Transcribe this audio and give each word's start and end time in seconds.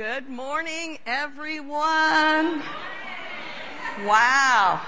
Good 0.00 0.30
morning, 0.30 0.98
everyone. 1.04 2.62
Wow. 4.06 4.80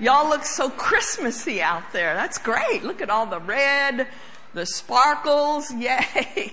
Y'all 0.00 0.28
look 0.28 0.44
so 0.44 0.68
Christmassy 0.68 1.62
out 1.62 1.92
there. 1.92 2.14
That's 2.14 2.36
great. 2.36 2.82
Look 2.82 3.00
at 3.00 3.10
all 3.10 3.26
the 3.26 3.38
red, 3.38 4.08
the 4.52 4.66
sparkles. 4.66 5.72
Yay. 5.74 6.52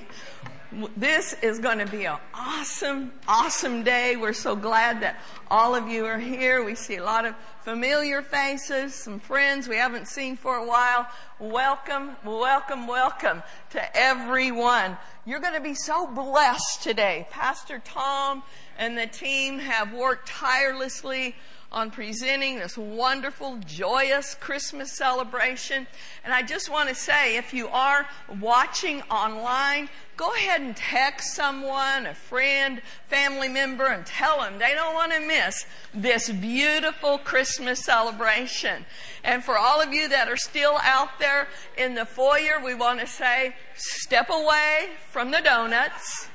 This 0.95 1.33
is 1.41 1.57
going 1.57 1.79
to 1.79 1.87
be 1.87 2.05
an 2.05 2.17
awesome, 2.35 3.11
awesome 3.27 3.81
day. 3.81 4.15
We're 4.15 4.31
so 4.31 4.55
glad 4.55 5.01
that 5.01 5.19
all 5.49 5.73
of 5.73 5.87
you 5.87 6.05
are 6.05 6.19
here. 6.19 6.63
We 6.63 6.75
see 6.75 6.97
a 6.97 7.03
lot 7.03 7.25
of 7.25 7.33
familiar 7.63 8.21
faces, 8.21 8.93
some 8.93 9.19
friends 9.19 9.67
we 9.67 9.77
haven't 9.77 10.07
seen 10.07 10.35
for 10.35 10.55
a 10.55 10.67
while. 10.67 11.07
Welcome, 11.39 12.15
welcome, 12.23 12.85
welcome 12.85 13.41
to 13.71 13.97
everyone. 13.97 14.97
You're 15.25 15.39
going 15.39 15.55
to 15.55 15.61
be 15.61 15.73
so 15.73 16.05
blessed 16.05 16.83
today. 16.83 17.27
Pastor 17.31 17.81
Tom 17.83 18.43
and 18.77 18.95
the 18.95 19.07
team 19.07 19.57
have 19.57 19.91
worked 19.93 20.27
tirelessly 20.27 21.33
on 21.71 21.91
presenting 21.91 22.59
this 22.59 22.77
wonderful, 22.77 23.57
joyous 23.65 24.35
Christmas 24.35 24.91
celebration. 24.93 25.85
And 26.23 26.33
I 26.33 26.41
just 26.41 26.69
want 26.69 26.87
to 26.89 26.95
say, 26.95 27.35
if 27.35 27.53
you 27.53 27.67
are 27.67 28.07
watching 28.39 29.01
online, 29.03 29.89
go 30.15 30.33
ahead 30.33 30.61
and 30.61 30.75
text 30.75 31.35
someone, 31.35 32.05
a 32.05 32.15
friend, 32.15 32.81
family 33.07 33.49
member, 33.49 33.85
and 33.85 34.05
tell 34.05 34.41
them 34.41 34.57
they 34.57 34.73
don't 34.73 34.93
want 34.93 35.11
to 35.11 35.19
miss 35.19 35.65
this 35.93 36.29
beautiful 36.29 37.17
Christmas 37.17 37.83
celebration. 37.83 38.85
And 39.25 39.43
for 39.43 39.57
all 39.57 39.81
of 39.81 39.93
you 39.93 40.07
that 40.07 40.29
are 40.29 40.37
still 40.37 40.77
out 40.83 41.19
there 41.19 41.49
in 41.77 41.95
the 41.95 42.05
foyer, 42.05 42.61
we 42.63 42.75
want 42.75 43.01
to 43.01 43.07
say, 43.07 43.55
step 43.75 44.29
away 44.29 44.89
from 45.11 45.31
the 45.31 45.41
donuts 45.41 46.29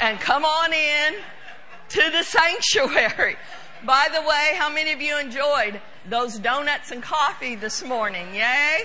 and 0.00 0.18
come 0.18 0.44
on 0.44 0.72
in 0.72 1.14
to 1.90 2.10
the 2.10 2.24
sanctuary. 2.24 3.36
By 3.86 4.08
the 4.12 4.20
way, 4.20 4.50
how 4.56 4.68
many 4.68 4.90
of 4.90 5.00
you 5.00 5.16
enjoyed 5.16 5.80
those 6.08 6.40
donuts 6.40 6.90
and 6.90 7.00
coffee 7.00 7.54
this 7.54 7.84
morning? 7.84 8.34
Yay? 8.34 8.80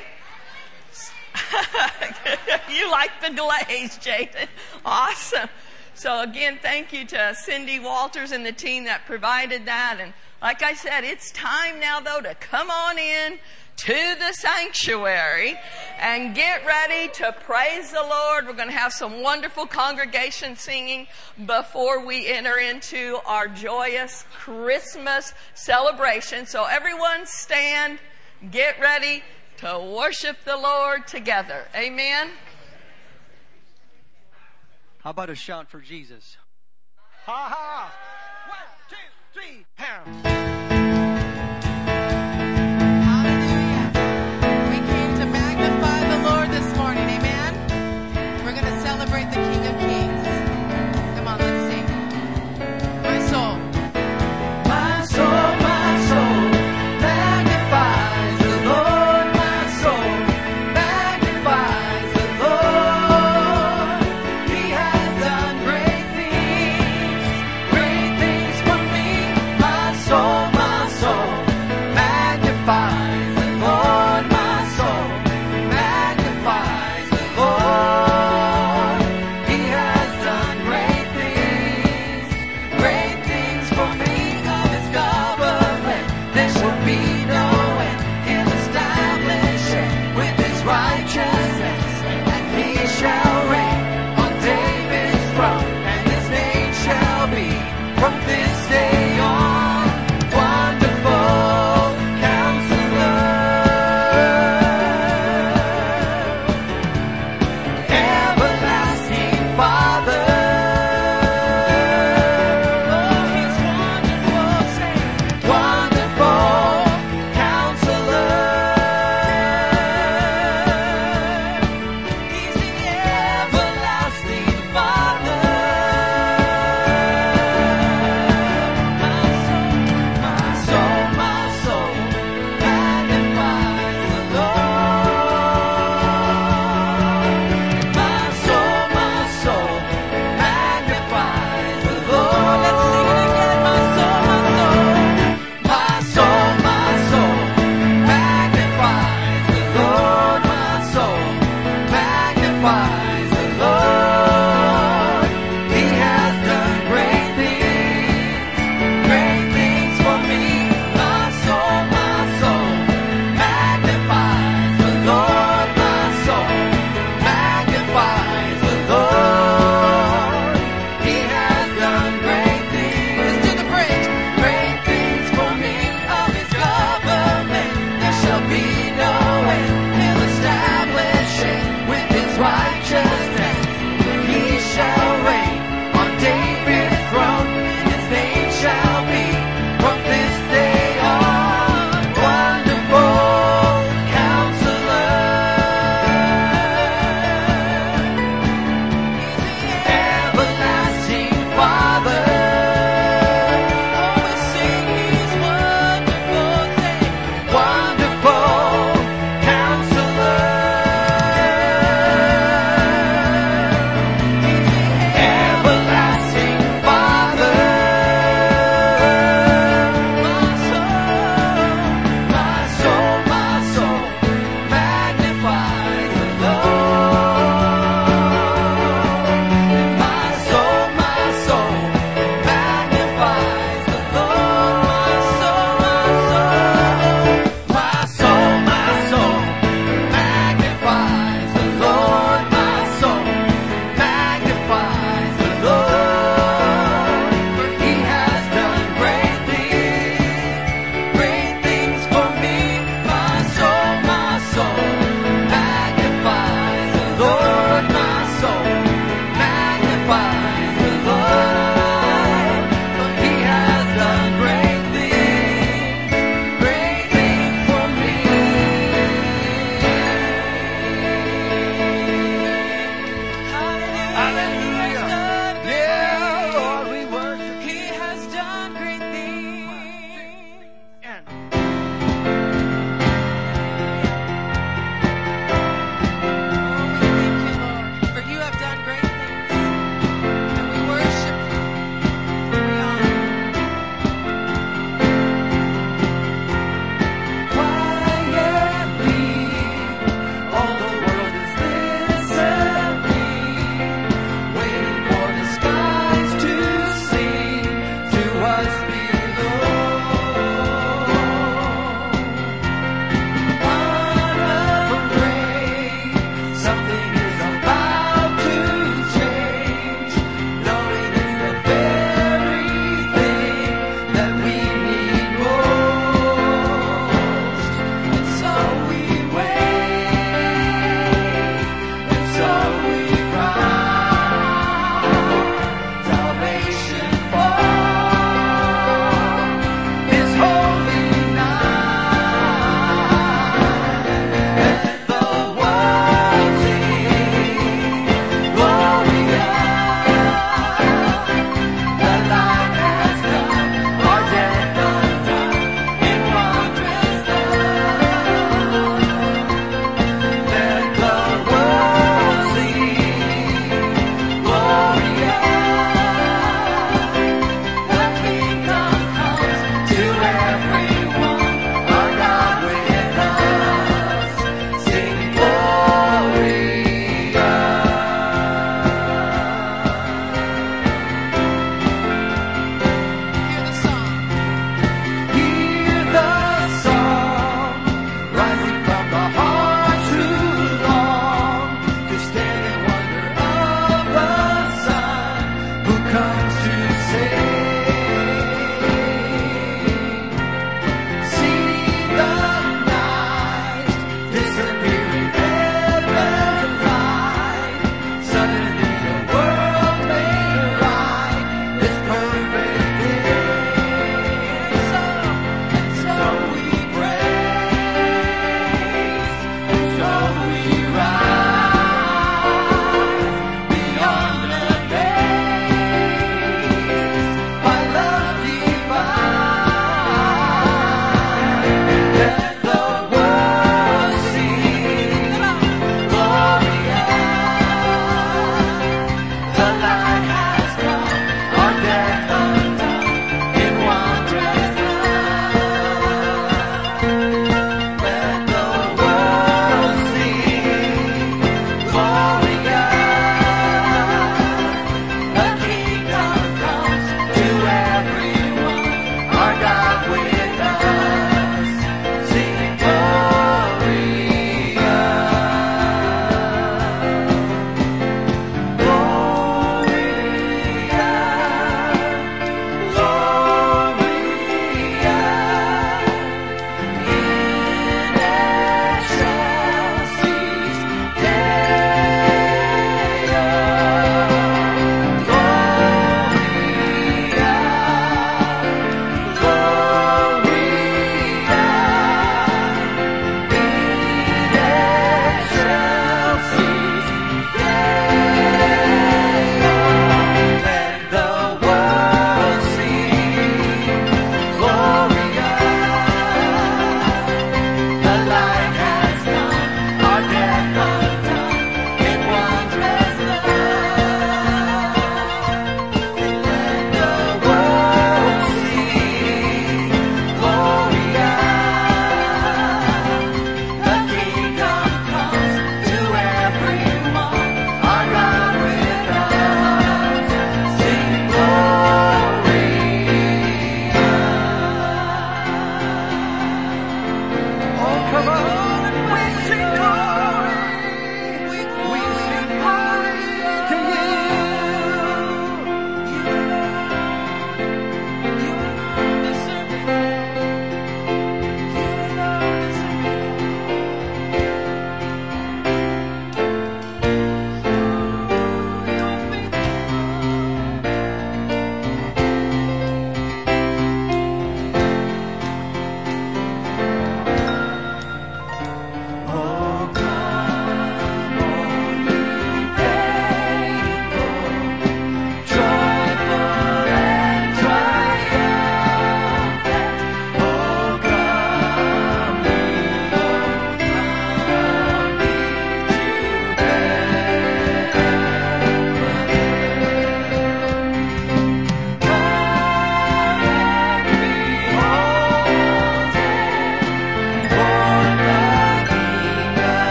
you 2.69 2.91
like 2.91 3.09
the 3.19 3.31
glaze, 3.33 3.97
Jaden. 3.97 4.47
Awesome. 4.85 5.49
So 5.95 6.21
again, 6.21 6.59
thank 6.61 6.93
you 6.93 7.05
to 7.07 7.33
Cindy 7.33 7.79
Walters 7.79 8.31
and 8.31 8.45
the 8.45 8.51
team 8.51 8.83
that 8.83 9.07
provided 9.07 9.65
that. 9.65 9.97
And 9.99 10.13
like 10.39 10.61
I 10.61 10.75
said, 10.75 11.03
it's 11.03 11.31
time 11.31 11.79
now 11.79 11.99
though 11.99 12.21
to 12.21 12.35
come 12.35 12.69
on 12.69 12.99
in 12.99 13.39
to 13.81 14.15
the 14.19 14.31
sanctuary 14.33 15.57
and 15.99 16.35
get 16.35 16.63
ready 16.67 17.11
to 17.13 17.35
praise 17.41 17.91
the 17.91 18.03
Lord. 18.03 18.45
We're 18.45 18.53
going 18.53 18.67
to 18.67 18.75
have 18.75 18.93
some 18.93 19.23
wonderful 19.23 19.65
congregation 19.65 20.55
singing 20.55 21.07
before 21.47 22.05
we 22.05 22.27
enter 22.27 22.59
into 22.59 23.17
our 23.25 23.47
joyous 23.47 24.23
Christmas 24.33 25.33
celebration. 25.55 26.45
So 26.45 26.65
everyone 26.65 27.25
stand, 27.25 27.97
get 28.51 28.79
ready 28.79 29.23
to 29.57 29.93
worship 29.97 30.37
the 30.45 30.57
Lord 30.57 31.07
together. 31.07 31.65
Amen. 31.75 32.29
How 34.99 35.09
about 35.09 35.31
a 35.31 35.35
shout 35.35 35.69
for 35.71 35.79
Jesus? 35.79 36.37
Ha 37.25 37.49
ha! 37.49 37.91
One, 38.47 38.59
two, 38.89 38.95
three, 39.33 39.65
hands. 39.75 40.70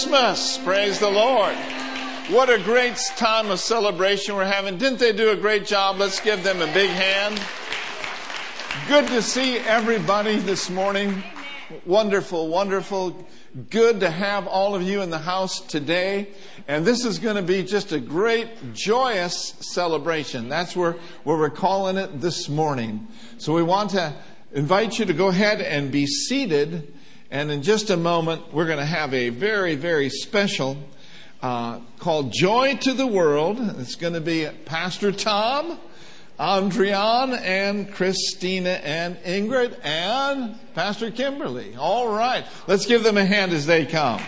Christmas. 0.00 0.56
Praise 0.56 0.98
the 0.98 1.10
Lord. 1.10 1.54
What 2.30 2.48
a 2.48 2.56
great 2.56 2.96
time 3.16 3.50
of 3.50 3.60
celebration 3.60 4.34
we're 4.34 4.46
having. 4.46 4.78
Didn't 4.78 4.98
they 4.98 5.12
do 5.12 5.28
a 5.28 5.36
great 5.36 5.66
job? 5.66 5.98
Let's 5.98 6.20
give 6.20 6.42
them 6.42 6.62
a 6.62 6.72
big 6.72 6.88
hand. 6.88 7.38
Good 8.88 9.08
to 9.08 9.20
see 9.20 9.58
everybody 9.58 10.36
this 10.36 10.70
morning. 10.70 11.22
Wonderful, 11.84 12.48
wonderful. 12.48 13.28
Good 13.68 14.00
to 14.00 14.08
have 14.08 14.46
all 14.46 14.74
of 14.74 14.80
you 14.80 15.02
in 15.02 15.10
the 15.10 15.18
house 15.18 15.60
today. 15.60 16.28
And 16.66 16.86
this 16.86 17.04
is 17.04 17.18
going 17.18 17.36
to 17.36 17.42
be 17.42 17.62
just 17.62 17.92
a 17.92 18.00
great, 18.00 18.72
joyous 18.72 19.54
celebration. 19.60 20.48
That's 20.48 20.74
where, 20.74 20.92
where 21.24 21.36
we're 21.36 21.50
calling 21.50 21.98
it 21.98 22.22
this 22.22 22.48
morning. 22.48 23.06
So 23.36 23.52
we 23.52 23.62
want 23.62 23.90
to 23.90 24.14
invite 24.54 24.98
you 24.98 25.04
to 25.04 25.12
go 25.12 25.28
ahead 25.28 25.60
and 25.60 25.92
be 25.92 26.06
seated. 26.06 26.94
And 27.30 27.50
in 27.52 27.62
just 27.62 27.90
a 27.90 27.96
moment, 27.96 28.52
we're 28.52 28.66
going 28.66 28.80
to 28.80 28.84
have 28.84 29.14
a 29.14 29.28
very, 29.28 29.76
very 29.76 30.10
special 30.10 30.76
uh, 31.42 31.78
called 31.98 32.32
Joy 32.32 32.74
to 32.82 32.92
the 32.92 33.06
World. 33.06 33.58
It's 33.78 33.94
going 33.94 34.14
to 34.14 34.20
be 34.20 34.48
Pastor 34.64 35.12
Tom, 35.12 35.78
Andrian, 36.40 37.40
and 37.40 37.92
Christina, 37.92 38.80
and 38.82 39.16
Ingrid, 39.18 39.78
and 39.84 40.58
Pastor 40.74 41.12
Kimberly. 41.12 41.76
All 41.76 42.08
right. 42.08 42.44
Let's 42.66 42.84
give 42.84 43.04
them 43.04 43.16
a 43.16 43.24
hand 43.24 43.52
as 43.52 43.64
they 43.64 43.86
come. 43.86 44.20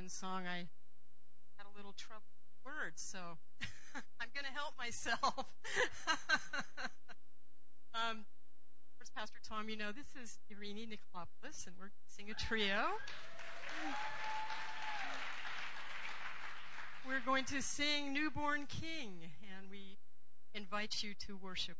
One 0.00 0.08
song 0.08 0.44
I 0.46 0.64
had 1.58 1.66
a 1.70 1.76
little 1.76 1.92
trouble 1.92 2.24
with 2.40 2.72
words, 2.72 3.02
so 3.02 3.18
I'm 4.18 4.28
going 4.32 4.46
to 4.46 4.50
help 4.50 4.72
myself. 4.78 5.20
um, 7.94 8.24
first, 8.98 9.14
Pastor 9.14 9.40
Tom, 9.46 9.68
you 9.68 9.76
know, 9.76 9.92
this 9.92 10.06
is 10.16 10.38
Irene 10.50 10.88
Nikolopoulos, 10.88 11.66
and 11.66 11.76
we're 11.78 11.92
going 11.92 12.00
to 12.08 12.14
sing 12.14 12.30
a 12.30 12.34
trio. 12.34 12.96
We're 17.06 17.20
going 17.20 17.44
to 17.44 17.60
sing 17.60 18.14
Newborn 18.14 18.64
King, 18.68 19.32
and 19.42 19.68
we 19.70 19.98
invite 20.54 21.02
you 21.02 21.12
to 21.26 21.36
worship 21.36 21.76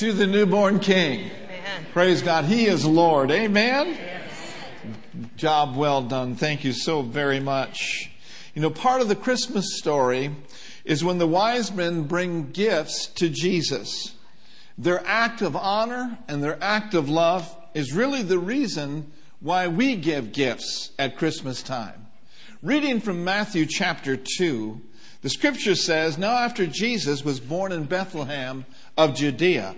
to 0.00 0.14
the 0.14 0.26
newborn 0.26 0.80
King. 0.80 1.30
Amen. 1.44 1.86
Praise 1.92 2.22
God. 2.22 2.46
He 2.46 2.64
is 2.64 2.86
Lord. 2.86 3.30
Amen. 3.30 3.98
Job 5.36 5.76
well 5.76 6.00
done. 6.00 6.36
Thank 6.36 6.64
you 6.64 6.72
so 6.72 7.02
very 7.02 7.38
much. 7.38 8.10
You 8.54 8.62
know, 8.62 8.70
part 8.70 9.02
of 9.02 9.08
the 9.08 9.14
Christmas 9.14 9.76
story 9.76 10.34
is 10.86 11.04
when 11.04 11.18
the 11.18 11.26
wise 11.26 11.70
men 11.70 12.04
bring 12.04 12.50
gifts 12.50 13.08
to 13.08 13.28
Jesus. 13.28 14.14
Their 14.78 15.06
act 15.06 15.42
of 15.42 15.54
honor 15.54 16.18
and 16.26 16.42
their 16.42 16.56
act 16.64 16.94
of 16.94 17.10
love 17.10 17.54
is 17.74 17.92
really 17.92 18.22
the 18.22 18.38
reason 18.38 19.12
why 19.40 19.68
we 19.68 19.96
give 19.96 20.32
gifts 20.32 20.92
at 20.98 21.18
Christmas 21.18 21.62
time. 21.62 22.06
Reading 22.62 23.00
from 23.00 23.22
Matthew 23.22 23.66
chapter 23.66 24.16
2, 24.16 24.80
the 25.20 25.28
scripture 25.28 25.74
says, 25.74 26.16
Now 26.16 26.38
after 26.38 26.66
Jesus 26.66 27.22
was 27.22 27.38
born 27.38 27.70
in 27.70 27.84
Bethlehem 27.84 28.64
of 28.96 29.14
Judea, 29.14 29.76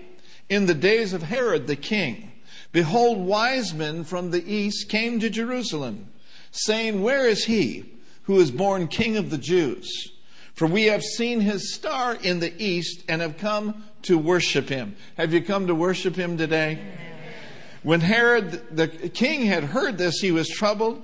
in 0.53 0.67
the 0.67 0.73
days 0.73 1.13
of 1.13 1.23
Herod 1.23 1.65
the 1.65 1.75
king, 1.75 2.31
behold, 2.71 3.17
wise 3.17 3.73
men 3.73 4.03
from 4.03 4.29
the 4.29 4.53
east 4.53 4.87
came 4.87 5.19
to 5.19 5.29
Jerusalem, 5.29 6.09
saying, 6.51 7.01
Where 7.01 7.27
is 7.27 7.45
he 7.45 7.85
who 8.23 8.39
is 8.39 8.51
born 8.51 8.87
king 8.87 9.17
of 9.17 9.31
the 9.31 9.37
Jews? 9.37 10.11
For 10.53 10.67
we 10.67 10.83
have 10.83 11.01
seen 11.01 11.41
his 11.41 11.73
star 11.73 12.15
in 12.15 12.39
the 12.39 12.53
east 12.63 13.03
and 13.09 13.21
have 13.21 13.37
come 13.37 13.83
to 14.03 14.17
worship 14.17 14.69
him. 14.69 14.95
Have 15.17 15.33
you 15.33 15.41
come 15.41 15.65
to 15.65 15.73
worship 15.73 16.15
him 16.15 16.37
today? 16.37 16.79
When 17.81 18.01
Herod 18.01 18.77
the 18.77 18.87
king 18.87 19.45
had 19.47 19.63
heard 19.63 19.97
this, 19.97 20.19
he 20.19 20.31
was 20.31 20.47
troubled, 20.47 21.01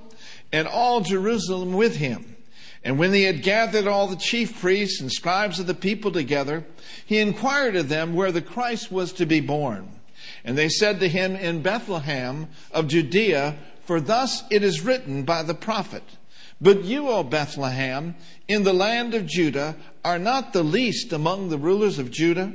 and 0.52 0.68
all 0.68 1.00
Jerusalem 1.00 1.72
with 1.72 1.96
him. 1.96 2.36
And 2.82 2.98
when 2.98 3.12
he 3.12 3.24
had 3.24 3.42
gathered 3.42 3.86
all 3.86 4.06
the 4.06 4.16
chief 4.16 4.60
priests 4.60 5.00
and 5.00 5.12
scribes 5.12 5.60
of 5.60 5.66
the 5.66 5.74
people 5.74 6.12
together, 6.12 6.64
he 7.04 7.18
inquired 7.18 7.76
of 7.76 7.88
them 7.88 8.14
where 8.14 8.32
the 8.32 8.40
Christ 8.40 8.90
was 8.90 9.12
to 9.14 9.26
be 9.26 9.40
born. 9.40 10.00
And 10.44 10.56
they 10.56 10.68
said 10.68 11.00
to 11.00 11.08
him, 11.08 11.36
In 11.36 11.62
Bethlehem 11.62 12.48
of 12.70 12.88
Judea, 12.88 13.56
for 13.84 14.00
thus 14.00 14.44
it 14.50 14.62
is 14.62 14.80
written 14.82 15.24
by 15.24 15.42
the 15.42 15.54
prophet. 15.54 16.04
But 16.60 16.84
you, 16.84 17.08
O 17.08 17.22
Bethlehem, 17.22 18.14
in 18.46 18.64
the 18.64 18.72
land 18.72 19.14
of 19.14 19.26
Judah, 19.26 19.76
are 20.04 20.18
not 20.18 20.52
the 20.52 20.62
least 20.62 21.12
among 21.12 21.48
the 21.48 21.58
rulers 21.58 21.98
of 21.98 22.10
Judah. 22.10 22.52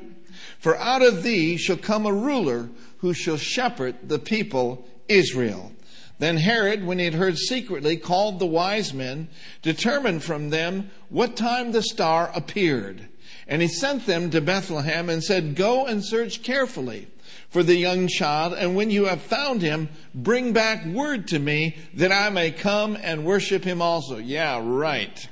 For 0.59 0.77
out 0.77 1.01
of 1.01 1.23
thee 1.23 1.57
shall 1.57 1.77
come 1.77 2.05
a 2.05 2.13
ruler 2.13 2.69
who 2.99 3.13
shall 3.13 3.37
shepherd 3.37 3.95
the 4.03 4.19
people 4.19 4.87
Israel. 5.07 5.71
Then 6.19 6.37
Herod, 6.37 6.85
when 6.85 6.99
he 6.99 7.05
had 7.05 7.13
heard 7.13 7.37
secretly, 7.37 7.97
called 7.97 8.39
the 8.39 8.45
wise 8.45 8.93
men, 8.93 9.27
determined 9.61 10.23
from 10.23 10.49
them 10.49 10.91
what 11.09 11.35
time 11.35 11.71
the 11.71 11.81
star 11.83 12.31
appeared. 12.33 13.09
And 13.47 13.61
he 13.61 13.67
sent 13.67 14.05
them 14.05 14.29
to 14.31 14.41
Bethlehem 14.41 15.09
and 15.09 15.23
said, 15.23 15.55
Go 15.55 15.85
and 15.85 16.03
search 16.03 16.41
carefully 16.41 17.07
for 17.49 17.63
the 17.63 17.75
young 17.75 18.07
child, 18.07 18.53
and 18.53 18.75
when 18.75 18.89
you 18.89 19.05
have 19.05 19.21
found 19.21 19.61
him, 19.61 19.87
bring 20.13 20.51
back 20.51 20.85
word 20.85 21.27
to 21.29 21.39
me 21.39 21.77
that 21.93 22.11
I 22.11 22.29
may 22.29 22.51
come 22.51 22.97
and 23.01 23.23
worship 23.23 23.63
him 23.63 23.81
also. 23.81 24.17
Yeah, 24.17 24.61
right. 24.61 25.27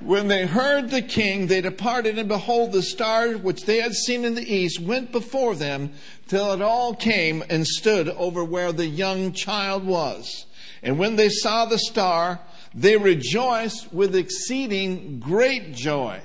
When 0.00 0.28
they 0.28 0.46
heard 0.46 0.90
the 0.90 1.02
king, 1.02 1.48
they 1.48 1.60
departed, 1.60 2.18
and 2.18 2.28
behold, 2.28 2.72
the 2.72 2.82
star 2.82 3.32
which 3.32 3.64
they 3.64 3.80
had 3.80 3.94
seen 3.94 4.24
in 4.24 4.36
the 4.36 4.54
east 4.54 4.80
went 4.80 5.10
before 5.10 5.56
them 5.56 5.92
till 6.28 6.52
it 6.52 6.62
all 6.62 6.94
came 6.94 7.42
and 7.50 7.66
stood 7.66 8.08
over 8.10 8.44
where 8.44 8.72
the 8.72 8.86
young 8.86 9.32
child 9.32 9.84
was. 9.84 10.46
And 10.82 10.98
when 10.98 11.16
they 11.16 11.28
saw 11.28 11.64
the 11.64 11.78
star, 11.78 12.40
they 12.74 12.96
rejoiced 12.96 13.92
with 13.92 14.14
exceeding 14.14 15.18
great 15.18 15.74
joy. 15.74 16.20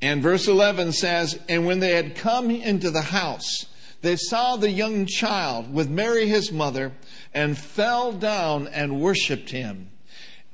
And 0.00 0.22
verse 0.22 0.48
11 0.48 0.92
says, 0.92 1.38
And 1.48 1.66
when 1.66 1.80
they 1.80 1.92
had 1.92 2.14
come 2.14 2.50
into 2.50 2.90
the 2.90 3.02
house, 3.02 3.66
they 4.00 4.16
saw 4.16 4.56
the 4.56 4.70
young 4.70 5.04
child 5.06 5.72
with 5.72 5.90
Mary 5.90 6.26
his 6.26 6.52
mother, 6.52 6.92
and 7.34 7.58
fell 7.58 8.12
down 8.12 8.68
and 8.68 9.00
worshiped 9.00 9.50
him. 9.50 9.90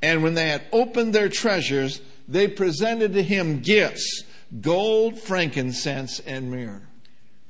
And 0.03 0.23
when 0.23 0.35
they 0.35 0.49
had 0.49 0.63
opened 0.73 1.15
their 1.15 1.29
treasures, 1.29 2.01
they 2.29 2.49
presented 2.49 3.13
to 3.15 3.23
him 3.23 3.61
gifts 3.61 4.25
gold, 4.61 5.19
frankincense, 5.19 6.21
and 6.21 6.51
myrrh. 6.51 6.83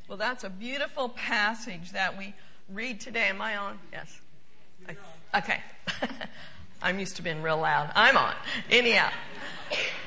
Well, 0.08 0.18
that's 0.18 0.44
a 0.44 0.50
beautiful 0.50 1.08
passage 1.08 1.92
that 1.92 2.16
we 2.16 2.34
read 2.68 3.00
today. 3.00 3.28
Am 3.28 3.40
I 3.40 3.56
on? 3.56 3.78
Yes. 3.92 4.20
Okay. 5.34 5.60
I'm 6.82 6.98
used 6.98 7.16
to 7.16 7.22
being 7.22 7.42
real 7.42 7.58
loud. 7.58 7.90
I'm 7.94 8.16
on. 8.16 8.34
Anyhow, 8.70 9.10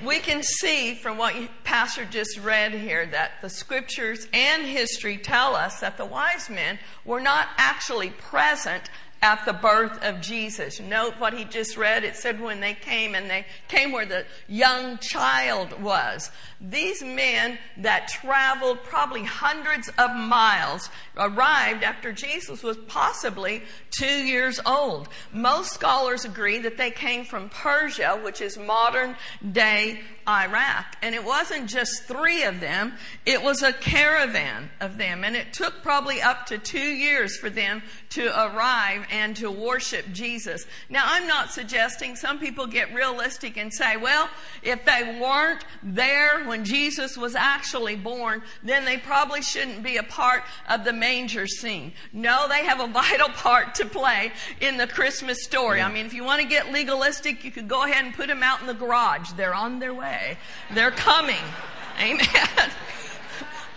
we 0.06 0.20
can 0.20 0.44
see 0.44 0.94
from 0.94 1.18
what 1.18 1.34
Pastor 1.64 2.06
just 2.06 2.38
read 2.40 2.74
here 2.74 3.06
that 3.08 3.32
the 3.42 3.50
scriptures 3.50 4.28
and 4.34 4.64
history 4.64 5.18
tell 5.18 5.56
us 5.56 5.80
that 5.80 5.98
the 5.98 6.06
wise 6.06 6.50
men 6.50 6.78
were 7.06 7.22
not 7.22 7.48
actually 7.58 8.10
present 8.10 8.90
at 9.22 9.44
the 9.46 9.54
birth 9.54 10.04
of 10.04 10.22
Jesus. 10.22 10.80
Note 10.80 11.16
what 11.18 11.34
he 11.34 11.46
just 11.46 11.78
read. 11.78 12.04
It 12.04 12.16
said 12.16 12.40
when 12.40 12.60
they 12.60 12.74
came 12.74 13.16
and 13.16 13.30
they 13.30 13.46
came 13.68 13.92
where 13.92 14.06
the 14.06 14.26
young 14.48 14.98
child 15.00 15.82
was. 15.82 16.32
These 16.62 17.02
men 17.04 17.58
that 17.78 18.08
traveled 18.08 18.84
probably 18.84 19.24
hundreds 19.24 19.90
of 19.98 20.16
miles 20.16 20.90
arrived 21.18 21.84
after 21.84 22.12
Jesus 22.12 22.64
was 22.64 22.78
possibly 22.88 23.64
two 23.92 24.06
years 24.06 24.60
old. 24.66 25.10
Most 25.34 25.74
scholars 25.74 26.26
agree 26.26 26.60
that 26.60 26.78
they 26.78 26.92
came 26.92 27.26
from 27.26 27.50
Persia, 27.50 28.20
which 28.24 28.42
is 28.42 28.58
modern 28.58 29.16
day 29.52 30.02
Iraq. 30.28 30.98
And 31.02 31.14
it 31.14 31.24
wasn't 31.24 31.70
just 31.70 32.04
three 32.04 32.44
of 32.44 32.60
them, 32.60 32.94
it 33.26 33.42
was 33.42 33.62
a 33.62 33.74
caravan 33.74 34.70
of 34.80 34.98
them. 34.98 35.24
And 35.24 35.36
it 35.36 35.54
took 35.54 35.82
probably 35.84 36.22
up 36.22 36.46
to 36.48 36.58
two 36.58 36.80
years 36.80 37.38
for 37.38 37.50
them 37.50 37.84
to 38.12 38.28
arrive 38.28 39.06
and 39.12 39.36
to 39.38 39.52
worship 39.52 40.06
Jesus. 40.12 40.66
Now, 40.90 41.04
I'm 41.06 41.28
not 41.28 41.52
suggesting 41.52 42.16
some 42.16 42.40
people 42.40 42.66
get 42.66 42.94
realistic 42.94 43.58
and 43.58 43.74
say, 43.74 43.98
well, 43.98 44.30
if 44.64 44.84
they 44.86 45.20
weren't 45.22 45.64
there 45.84 46.44
when 46.46 46.66
Jesus 46.66 47.18
was 47.18 47.36
actually 47.36 47.96
born, 47.96 48.42
then 48.64 48.86
they 48.86 48.98
probably 48.98 49.42
shouldn't 49.42 49.84
be 49.84 49.98
a 49.98 50.04
part 50.04 50.44
of 50.70 50.84
the 50.84 50.94
manger 50.94 51.46
scene. 51.46 51.94
No, 52.14 52.48
they 52.48 52.66
have 52.66 52.80
a 52.80 52.88
vital 52.96 53.30
part 53.30 53.76
to 53.76 53.86
play 53.86 54.32
in 54.62 54.78
the 54.78 54.88
Christmas 54.88 55.44
story. 55.44 55.82
I 55.82 55.92
mean, 55.92 56.06
if 56.06 56.14
you 56.14 56.24
want 56.24 56.42
to 56.42 56.48
get 56.48 56.72
legalistic, 56.72 57.44
you 57.44 57.52
could 57.52 57.68
go 57.68 57.84
ahead 57.84 58.06
and 58.06 58.14
put 58.14 58.28
them 58.28 58.42
out 58.42 58.62
in 58.62 58.68
the 58.68 58.74
garage. 58.74 59.32
They're 59.34 59.54
on 59.54 59.80
their 59.80 59.94
way. 59.94 60.15
They're 60.74 60.92
coming. 60.92 61.44
Amen. 62.00 62.72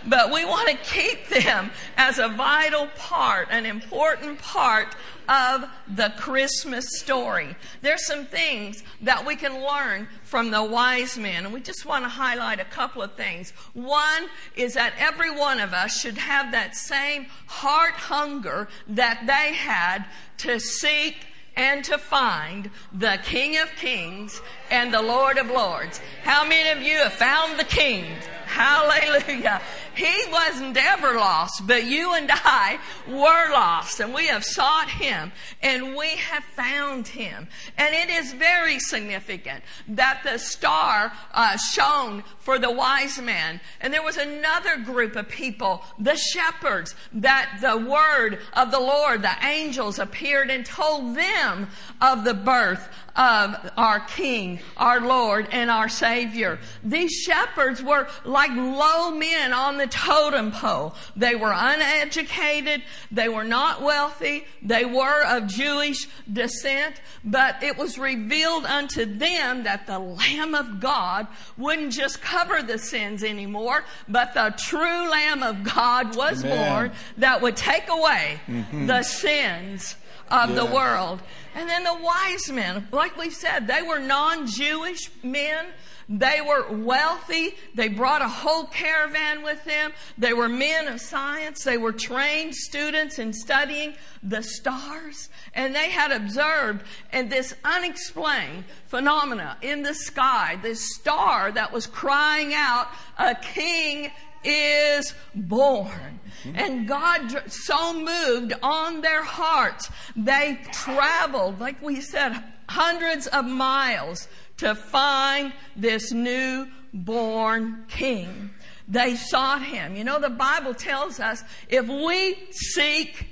But 0.05 0.31
we 0.31 0.45
want 0.45 0.69
to 0.69 0.75
keep 0.77 1.27
them 1.27 1.71
as 1.97 2.19
a 2.19 2.29
vital 2.29 2.87
part, 2.97 3.49
an 3.51 3.65
important 3.65 4.39
part 4.39 4.95
of 5.27 5.65
the 5.93 6.11
Christmas 6.17 6.99
story. 6.99 7.55
There's 7.81 8.05
some 8.07 8.25
things 8.25 8.83
that 9.01 9.25
we 9.25 9.35
can 9.35 9.61
learn 9.61 10.07
from 10.23 10.51
the 10.51 10.63
wise 10.63 11.17
men, 11.17 11.45
and 11.45 11.53
we 11.53 11.59
just 11.59 11.85
want 11.85 12.05
to 12.05 12.09
highlight 12.09 12.59
a 12.59 12.65
couple 12.65 13.01
of 13.01 13.13
things. 13.15 13.51
One 13.73 14.27
is 14.55 14.73
that 14.73 14.93
every 14.97 15.31
one 15.31 15.59
of 15.59 15.73
us 15.73 15.99
should 15.99 16.17
have 16.17 16.53
that 16.53 16.75
same 16.75 17.27
heart 17.45 17.93
hunger 17.93 18.69
that 18.87 19.23
they 19.27 19.53
had 19.53 20.05
to 20.37 20.59
seek 20.59 21.27
and 21.55 21.83
to 21.85 21.97
find 21.97 22.69
the 22.93 23.19
King 23.23 23.57
of 23.57 23.69
Kings 23.75 24.41
and 24.69 24.93
the 24.93 25.01
Lord 25.01 25.37
of 25.37 25.49
Lords. 25.49 26.01
How 26.23 26.47
many 26.47 26.69
of 26.69 26.81
you 26.81 26.97
have 26.97 27.13
found 27.13 27.59
the 27.59 27.63
King? 27.63 28.05
Hallelujah. 28.49 29.61
He 29.93 30.15
wasn't 30.31 30.75
ever 30.75 31.13
lost, 31.13 31.67
but 31.67 31.85
you 31.85 32.15
and 32.15 32.29
I 32.31 32.79
were 33.07 33.51
lost 33.53 33.99
and 33.99 34.11
we 34.11 34.25
have 34.25 34.43
sought 34.43 34.89
him 34.89 35.31
and 35.61 35.95
we 35.95 36.09
have 36.15 36.43
found 36.43 37.07
him. 37.07 37.47
And 37.77 37.93
it 37.93 38.09
is 38.09 38.33
very 38.33 38.79
significant 38.79 39.63
that 39.89 40.21
the 40.23 40.39
star 40.39 41.13
uh, 41.31 41.57
shone 41.57 42.23
for 42.39 42.57
the 42.57 42.71
wise 42.71 43.21
men. 43.21 43.61
And 43.81 43.93
there 43.93 44.01
was 44.01 44.17
another 44.17 44.77
group 44.77 45.15
of 45.15 45.29
people, 45.29 45.83
the 45.99 46.15
shepherds, 46.15 46.95
that 47.13 47.59
the 47.61 47.77
word 47.77 48.39
of 48.53 48.71
the 48.71 48.79
Lord, 48.79 49.21
the 49.21 49.45
angels 49.45 49.99
appeared 49.99 50.49
and 50.49 50.65
told 50.65 51.15
them 51.15 51.67
of 52.01 52.23
the 52.23 52.33
birth 52.33 52.89
of 53.19 53.71
our 53.75 53.99
King, 53.99 54.59
our 54.77 55.01
Lord, 55.01 55.49
and 55.51 55.69
our 55.69 55.89
Savior. 55.89 56.57
These 56.85 57.11
shepherds 57.11 57.83
were 57.83 58.07
like 58.23 58.51
low 58.51 59.11
men 59.11 59.51
on 59.51 59.77
the 59.77 59.87
totem 59.87 60.53
pole. 60.53 60.95
They 61.17 61.35
were 61.35 61.51
uneducated. 61.53 62.81
They 63.11 63.27
were 63.27 63.43
not 63.43 63.81
wealthy. 63.81 64.45
They 64.61 64.85
were 64.85 65.25
of 65.25 65.47
Jewish 65.47 66.07
descent, 66.31 67.01
but 67.25 67.61
it 67.61 67.77
was 67.77 67.99
revealed 67.99 68.65
unto 68.65 69.03
them 69.03 69.63
that 69.63 69.85
the 69.85 69.99
Lamb 69.99 70.55
of 70.55 70.79
God 70.79 71.27
wouldn't 71.57 71.91
just 71.91 72.21
cover 72.21 72.63
the 72.63 72.77
sins 72.77 73.25
anymore, 73.25 73.83
but 74.07 74.33
the 74.33 74.53
true 74.57 75.09
Lamb 75.11 75.43
of 75.43 75.63
God 75.63 76.15
was 76.15 76.45
Amen. 76.45 76.71
born 76.71 76.91
that 77.17 77.41
would 77.41 77.57
take 77.57 77.89
away 77.89 78.39
mm-hmm. 78.47 78.87
the 78.87 79.03
sins 79.03 79.97
of 80.31 80.55
the 80.55 80.65
world. 80.65 81.21
And 81.55 81.69
then 81.69 81.83
the 81.83 81.97
wise 82.01 82.51
men, 82.51 82.87
like 82.91 83.17
we 83.17 83.29
said, 83.29 83.67
they 83.67 83.81
were 83.81 83.99
non-Jewish 83.99 85.09
men. 85.23 85.67
They 86.07 86.41
were 86.41 86.71
wealthy. 86.71 87.55
They 87.75 87.87
brought 87.87 88.23
a 88.23 88.27
whole 88.27 88.65
caravan 88.65 89.43
with 89.43 89.63
them. 89.65 89.91
They 90.17 90.33
were 90.33 90.49
men 90.49 90.87
of 90.87 90.99
science. 91.01 91.63
They 91.63 91.77
were 91.77 91.91
trained 91.91 92.55
students 92.55 93.19
in 93.19 93.31
studying 93.33 93.93
the 94.23 94.41
stars. 94.41 95.29
And 95.53 95.75
they 95.75 95.89
had 95.91 96.11
observed 96.11 96.83
and 97.11 97.29
this 97.29 97.53
unexplained 97.63 98.63
phenomena 98.87 99.57
in 99.61 99.83
the 99.83 99.93
sky, 99.93 100.57
this 100.63 100.95
star 100.95 101.51
that 101.51 101.71
was 101.71 101.85
crying 101.85 102.53
out, 102.55 102.87
a 103.17 103.35
king 103.35 104.11
is 104.43 105.13
born. 105.35 106.19
Mm-hmm. 106.43 106.55
And 106.55 106.87
God 106.87 107.51
so 107.51 107.93
moved 107.93 108.53
on 108.63 109.01
their 109.01 109.23
hearts, 109.23 109.89
they 110.15 110.59
traveled, 110.71 111.59
like 111.59 111.81
we 111.81 112.01
said, 112.01 112.43
hundreds 112.69 113.27
of 113.27 113.45
miles 113.45 114.27
to 114.57 114.75
find 114.75 115.53
this 115.75 116.11
newborn 116.11 117.85
king. 117.87 118.51
They 118.87 119.15
sought 119.15 119.63
him. 119.63 119.95
You 119.95 120.03
know, 120.03 120.19
the 120.19 120.29
Bible 120.29 120.73
tells 120.73 121.19
us 121.19 121.43
if 121.67 121.87
we 121.87 122.37
seek, 122.51 123.27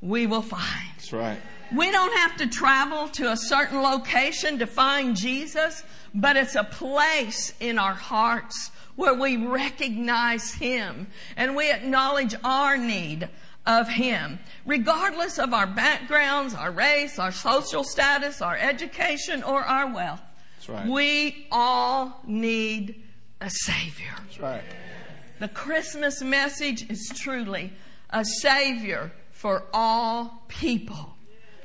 we 0.00 0.26
will 0.26 0.42
find. 0.42 0.88
That's 0.96 1.12
right. 1.12 1.38
We 1.74 1.90
don't 1.90 2.16
have 2.18 2.36
to 2.38 2.46
travel 2.46 3.08
to 3.08 3.30
a 3.30 3.36
certain 3.36 3.82
location 3.82 4.58
to 4.58 4.66
find 4.66 5.14
Jesus, 5.16 5.84
but 6.14 6.36
it's 6.36 6.54
a 6.54 6.64
place 6.64 7.52
in 7.60 7.78
our 7.78 7.94
hearts 7.94 8.70
where 8.98 9.14
we 9.14 9.36
recognize 9.36 10.52
Him 10.54 11.06
and 11.36 11.54
we 11.54 11.70
acknowledge 11.70 12.34
our 12.42 12.76
need 12.76 13.28
of 13.64 13.88
Him. 13.88 14.40
Regardless 14.66 15.38
of 15.38 15.54
our 15.54 15.68
backgrounds, 15.68 16.52
our 16.52 16.72
race, 16.72 17.16
our 17.16 17.30
social 17.30 17.84
status, 17.84 18.42
our 18.42 18.56
education, 18.56 19.44
or 19.44 19.62
our 19.62 19.94
wealth, 19.94 20.20
right. 20.68 20.88
we 20.88 21.46
all 21.52 22.20
need 22.26 23.00
a 23.40 23.48
Savior. 23.48 24.16
That's 24.24 24.40
right. 24.40 24.62
The 25.38 25.46
Christmas 25.46 26.20
message 26.20 26.90
is 26.90 27.12
truly 27.14 27.72
a 28.10 28.24
Savior 28.24 29.12
for 29.30 29.62
all 29.72 30.42
people. 30.48 31.14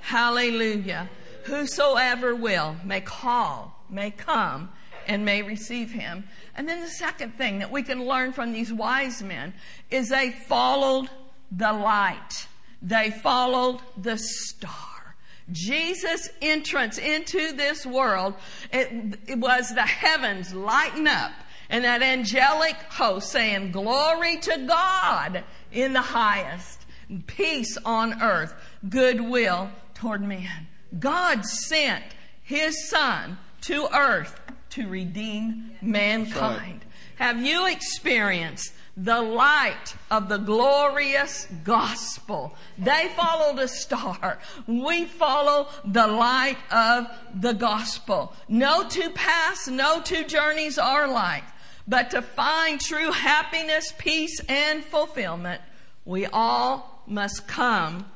Hallelujah. 0.02 1.10
Whosoever 1.46 2.36
will 2.36 2.76
may 2.86 3.02
call, 3.02 3.84
may 3.90 4.12
come, 4.12 4.70
and 5.08 5.26
may 5.26 5.42
receive 5.42 5.92
him. 5.92 6.24
And 6.56 6.68
then 6.68 6.82
the 6.82 6.88
second 6.88 7.38
thing 7.38 7.60
that 7.60 7.72
we 7.72 7.84
can 7.84 8.06
learn 8.06 8.34
from 8.34 8.54
these 8.54 8.72
wise 8.72 9.22
men 9.24 9.54
is 9.90 10.10
they 10.10 10.32
followed 10.32 11.10
the 11.52 11.74
light. 11.74 12.48
They 12.82 13.12
followed 13.12 13.80
the 13.98 14.18
star. 14.18 15.16
Jesus' 15.52 16.30
entrance 16.42 16.98
into 16.98 17.54
this 17.54 17.86
world, 17.86 18.36
it, 18.72 19.20
it 19.28 19.38
was 19.38 19.74
the 19.74 19.82
heavens 19.82 20.54
lighting 20.54 21.08
up 21.08 21.32
and 21.70 21.84
that 21.86 22.02
angelic 22.02 22.76
host 22.90 23.32
saying, 23.32 23.72
Glory 23.72 24.38
to 24.38 24.66
God 24.68 25.44
in 25.72 25.94
the 25.94 26.02
highest, 26.02 26.86
peace 27.28 27.78
on 27.84 28.22
earth, 28.22 28.54
goodwill 28.88 29.70
toward 29.96 30.22
men. 30.22 30.68
God 31.00 31.46
sent 31.46 32.04
his 32.44 32.90
son 32.90 33.38
to 33.62 33.88
earth 33.96 34.40
to 34.74 34.88
redeem 34.88 35.72
mankind. 35.82 36.84
Have 37.16 37.42
you 37.42 37.68
experienced 37.68 38.74
the 38.98 39.22
light 39.22 39.96
of 40.10 40.30
the 40.30 40.38
glorious 40.38 41.48
gospel? 41.64 42.56
They 42.78 43.12
followed 43.16 43.60
a 43.60 43.68
star. 43.68 44.40
We 44.66 45.06
follow 45.06 45.68
the 45.86 46.08
light 46.08 46.58
of 46.72 47.08
the 47.40 47.54
gospel. 47.54 48.34
No 48.48 48.88
two 48.88 49.12
paths, 49.12 49.68
no 49.68 50.02
two 50.02 50.24
journeys 50.26 50.80
are 50.80 51.06
alike. 51.06 51.44
But 51.88 52.10
to 52.12 52.22
find 52.22 52.82
true 52.82 53.12
happiness, 53.12 53.94
peace, 53.98 54.40
and 54.50 54.84
fulfillment, 54.84 55.62
we 56.04 56.26
all 56.26 57.04
must 57.06 57.48
come 57.48 58.10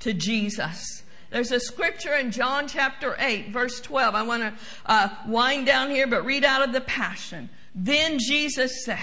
to 0.00 0.12
Jesus. 0.12 1.02
There's 1.34 1.50
a 1.50 1.58
scripture 1.58 2.14
in 2.14 2.30
John 2.30 2.68
chapter 2.68 3.16
8, 3.18 3.48
verse 3.48 3.80
12. 3.80 4.14
I 4.14 4.22
want 4.22 4.44
to 4.44 4.54
uh, 4.86 5.08
wind 5.26 5.66
down 5.66 5.90
here, 5.90 6.06
but 6.06 6.24
read 6.24 6.44
out 6.44 6.62
of 6.62 6.72
the 6.72 6.80
Passion. 6.80 7.50
Then 7.74 8.20
Jesus 8.20 8.84
said, 8.84 9.00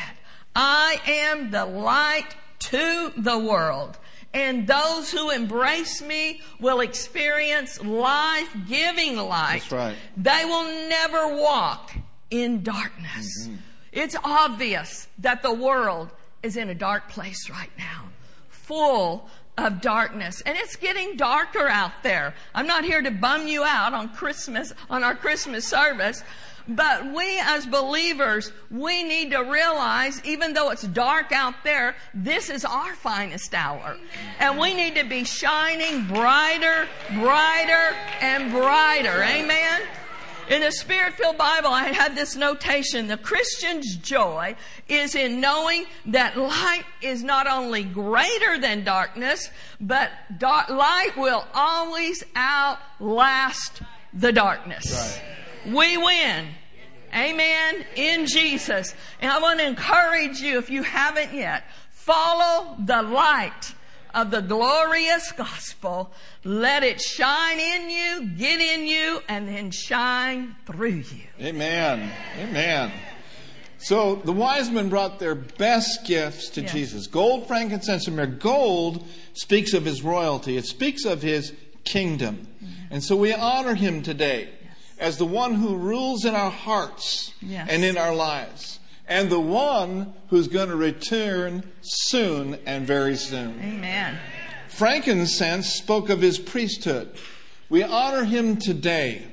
I 0.56 1.02
am 1.08 1.52
the 1.52 1.66
light 1.66 2.30
to 2.60 3.12
the 3.18 3.38
world. 3.38 3.98
And 4.34 4.66
those 4.66 5.12
who 5.12 5.30
embrace 5.30 6.02
me 6.02 6.40
will 6.62 6.80
experience 6.80 7.84
life 7.84 8.56
giving 8.66 9.18
light. 9.18 9.64
That's 9.64 9.72
right. 9.74 9.96
They 10.16 10.46
will 10.46 10.88
never 10.88 11.36
walk 11.36 11.92
in 12.30 12.64
darkness. 12.64 13.50
It's 13.92 14.16
obvious 14.24 15.10
that 15.18 15.42
the 15.42 15.54
world 15.54 16.10
is 16.44 16.56
in 16.56 16.70
a 16.70 16.76
dark 16.76 17.10
place 17.10 17.50
right 17.50 17.78
now, 17.78 18.06
full 18.48 19.28
of 19.62 19.82
darkness. 19.82 20.42
And 20.42 20.58
it's 20.58 20.76
getting 20.76 21.16
darker 21.16 21.68
out 21.68 22.04
there. 22.04 22.34
I'm 22.54 22.68
not 22.68 22.84
here 22.84 23.02
to 23.02 23.12
bum 23.12 23.48
you 23.48 23.64
out 23.64 23.94
on 23.94 24.10
Christmas, 24.10 24.74
on 24.90 25.04
our 25.04 25.16
Christmas 25.16 25.68
service. 25.68 26.24
But 26.68 27.12
we 27.14 27.40
as 27.40 27.66
believers, 27.66 28.52
we 28.70 29.04
need 29.04 29.32
to 29.32 29.40
realize, 29.40 30.22
even 30.24 30.54
though 30.54 30.70
it's 30.70 30.84
dark 30.84 31.32
out 31.32 31.56
there, 31.64 31.96
this 32.14 32.50
is 32.50 32.64
our 32.64 32.94
finest 32.94 33.54
hour. 33.54 33.98
And 34.40 34.60
we 34.60 34.74
need 34.74 34.96
to 34.96 35.04
be 35.04 35.24
shining 35.24 36.06
brighter, 36.08 36.88
brighter, 37.16 37.96
and 38.22 38.52
brighter. 38.52 39.24
Amen? 39.24 39.82
In 40.52 40.60
the 40.60 40.72
Spirit 40.74 41.14
filled 41.14 41.38
Bible, 41.38 41.70
I 41.70 41.94
had 41.94 42.14
this 42.14 42.36
notation. 42.36 43.08
The 43.08 43.16
Christian's 43.16 43.96
joy 43.96 44.58
is 44.90 45.16
in 45.16 45.40
knowing 45.40 45.86
that 46.08 46.38
light 46.38 46.84
is 47.02 47.24
not 47.24 47.48
only 47.48 47.84
greater 47.84 48.60
than 48.60 48.84
darkness, 48.84 49.50
but 49.80 50.12
dark, 50.38 50.68
light 50.68 51.14
will 51.16 51.48
always 51.54 52.26
outlast 52.36 53.82
the 54.14 54.34
darkness. 54.34 55.18
We 55.66 55.96
win. 55.96 56.48
Amen. 57.16 57.86
In 57.96 58.26
Jesus. 58.26 58.94
And 59.22 59.32
I 59.32 59.40
want 59.40 59.62
to 59.62 59.66
encourage 59.66 60.42
you, 60.42 60.58
if 60.58 60.70
you 60.70 60.84
haven't 60.84 61.34
yet, 61.34 61.64
follow 61.92 62.76
the 62.78 63.02
light 63.02 63.74
of 64.14 64.32
the 64.32 64.42
glorious 64.42 65.32
gospel. 65.32 66.12
Let 66.44 66.84
it 66.84 67.02
shine 67.02 67.60
in 67.60 67.90
you, 67.90 68.30
get 68.38 68.60
in 68.60 68.86
you, 68.86 69.22
and 69.28 69.48
then 69.48 69.72
shine 69.72 70.56
through 70.66 71.04
you. 71.12 71.24
Amen. 71.40 72.12
Amen. 72.40 72.92
So 73.78 74.16
the 74.16 74.32
wise 74.32 74.70
men 74.70 74.90
brought 74.90 75.18
their 75.20 75.34
best 75.36 76.06
gifts 76.06 76.50
to 76.50 76.62
Yes. 76.62 76.72
Jesus 76.72 77.08
gold, 77.08 77.48
frankincense, 77.48 78.08
and 78.08 78.16
myrrh. 78.16 78.28
Gold 78.28 79.04
speaks 79.34 79.74
of 79.74 79.86
his 79.86 80.04
royalty, 80.04 80.56
it 80.58 80.66
speaks 80.66 81.04
of 81.06 81.22
his 81.22 81.54
kingdom. 81.84 82.48
Mm-hmm. 82.64 82.94
And 82.94 83.04
so 83.04 83.16
we 83.16 83.34
honor 83.34 83.74
him 83.74 84.04
today 84.04 84.50
as 85.00 85.18
the 85.18 85.26
one 85.26 85.56
who 85.56 85.76
rules 85.76 86.26
in 86.26 86.36
our 86.36 86.52
hearts 86.52 87.34
Yes. 87.42 87.68
and 87.72 87.84
in 87.84 87.98
our 87.98 88.14
lives, 88.14 88.80
and 89.12 89.30
the 89.30 89.40
one 89.40 90.14
who's 90.30 90.48
going 90.48 90.70
to 90.70 90.76
return 90.76 91.62
soon 91.82 92.58
and 92.66 92.88
very 92.88 93.18
soon. 93.18 93.60
Amen. 93.62 94.18
Frankincense 94.70 95.68
spoke 95.68 96.10
of 96.10 96.22
his 96.22 96.40
priesthood. 96.40 97.14
We 97.70 97.84
honor 97.84 98.24
him 98.24 98.56
today 98.56 99.28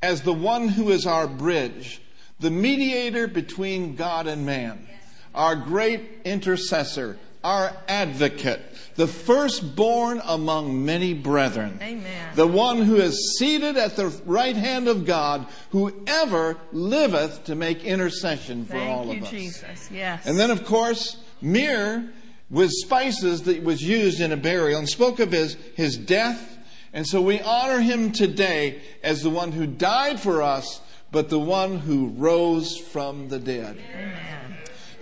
as 0.00 0.22
the 0.22 0.32
one 0.32 0.68
who 0.68 0.90
is 0.90 1.04
our 1.04 1.26
bridge, 1.26 2.00
the 2.38 2.52
mediator 2.52 3.26
between 3.26 3.96
God 3.96 4.28
and 4.28 4.46
man, 4.46 4.86
our 5.34 5.56
great 5.56 6.02
intercessor, 6.24 7.18
our 7.42 7.76
advocate, 7.88 8.62
the 8.96 9.06
firstborn 9.06 10.20
among 10.24 10.84
many 10.84 11.14
brethren. 11.14 11.78
Amen. 11.82 12.30
The 12.34 12.46
one 12.46 12.82
who 12.82 12.96
is 12.96 13.36
seated 13.38 13.76
at 13.76 13.96
the 13.96 14.06
right 14.24 14.56
hand 14.56 14.88
of 14.88 15.04
God, 15.04 15.46
who 15.70 15.92
ever 16.06 16.56
liveth 16.72 17.44
to 17.44 17.54
make 17.54 17.84
intercession 17.84 18.64
for 18.64 18.78
all 18.78 19.06
you, 19.06 19.18
of 19.18 19.24
us. 19.24 19.30
Jesus. 19.30 19.90
Yes. 19.90 20.26
And 20.26 20.38
then, 20.38 20.50
of 20.50 20.64
course, 20.64 21.16
myrrh 21.40 22.08
with 22.50 22.70
spices 22.70 23.42
that 23.42 23.64
was 23.64 23.82
used 23.82 24.20
in 24.20 24.30
a 24.30 24.36
burial 24.36 24.78
and 24.78 24.88
spoke 24.88 25.18
of 25.18 25.32
his, 25.32 25.56
his 25.74 25.96
death. 25.96 26.58
And 26.92 27.06
so 27.06 27.20
we 27.20 27.40
honor 27.40 27.80
him 27.80 28.12
today 28.12 28.80
as 29.02 29.22
the 29.22 29.30
one 29.30 29.50
who 29.50 29.66
died 29.66 30.20
for 30.20 30.42
us, 30.42 30.80
but 31.10 31.28
the 31.28 31.40
one 31.40 31.78
who 31.78 32.08
rose 32.10 32.76
from 32.76 33.28
the 33.28 33.40
dead. 33.40 33.76
Amen. 33.92 34.56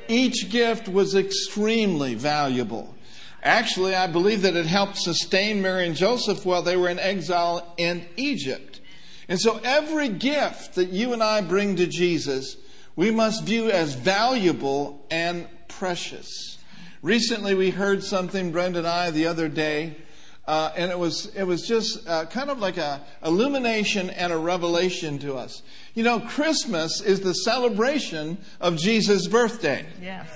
Each 0.08 0.48
gift 0.50 0.88
was 0.88 1.14
extremely 1.14 2.14
valuable. 2.14 2.94
Actually, 3.42 3.94
I 3.94 4.06
believe 4.06 4.42
that 4.42 4.56
it 4.56 4.66
helped 4.66 4.98
sustain 4.98 5.60
Mary 5.60 5.86
and 5.86 5.96
Joseph 5.96 6.46
while 6.46 6.62
they 6.62 6.76
were 6.76 6.88
in 6.88 6.98
exile 6.98 7.74
in 7.76 8.06
Egypt. 8.16 8.80
And 9.28 9.40
so 9.40 9.60
every 9.64 10.08
gift 10.08 10.74
that 10.76 10.90
you 10.90 11.12
and 11.12 11.22
I 11.22 11.40
bring 11.40 11.76
to 11.76 11.86
Jesus, 11.86 12.56
we 12.94 13.10
must 13.10 13.44
view 13.44 13.70
as 13.70 13.94
valuable 13.94 15.04
and 15.10 15.48
precious. 15.68 16.58
Recently, 17.02 17.54
we 17.54 17.70
heard 17.70 18.04
something, 18.04 18.52
Brenda 18.52 18.78
and 18.78 18.86
I, 18.86 19.10
the 19.10 19.26
other 19.26 19.48
day, 19.48 19.96
Uh, 20.44 20.72
and 20.76 20.90
it 20.90 20.98
was, 20.98 21.30
it 21.36 21.44
was 21.44 21.62
just 21.62 22.02
uh, 22.08 22.26
kind 22.26 22.50
of 22.50 22.58
like 22.58 22.76
a 22.76 23.00
illumination 23.24 24.10
and 24.10 24.32
a 24.32 24.36
revelation 24.36 25.16
to 25.20 25.36
us. 25.36 25.62
You 25.94 26.02
know, 26.02 26.18
Christmas 26.18 27.00
is 27.00 27.20
the 27.20 27.32
celebration 27.32 28.38
of 28.60 28.76
Jesus' 28.76 29.28
birthday. 29.28 29.86
Yes. 30.02 30.28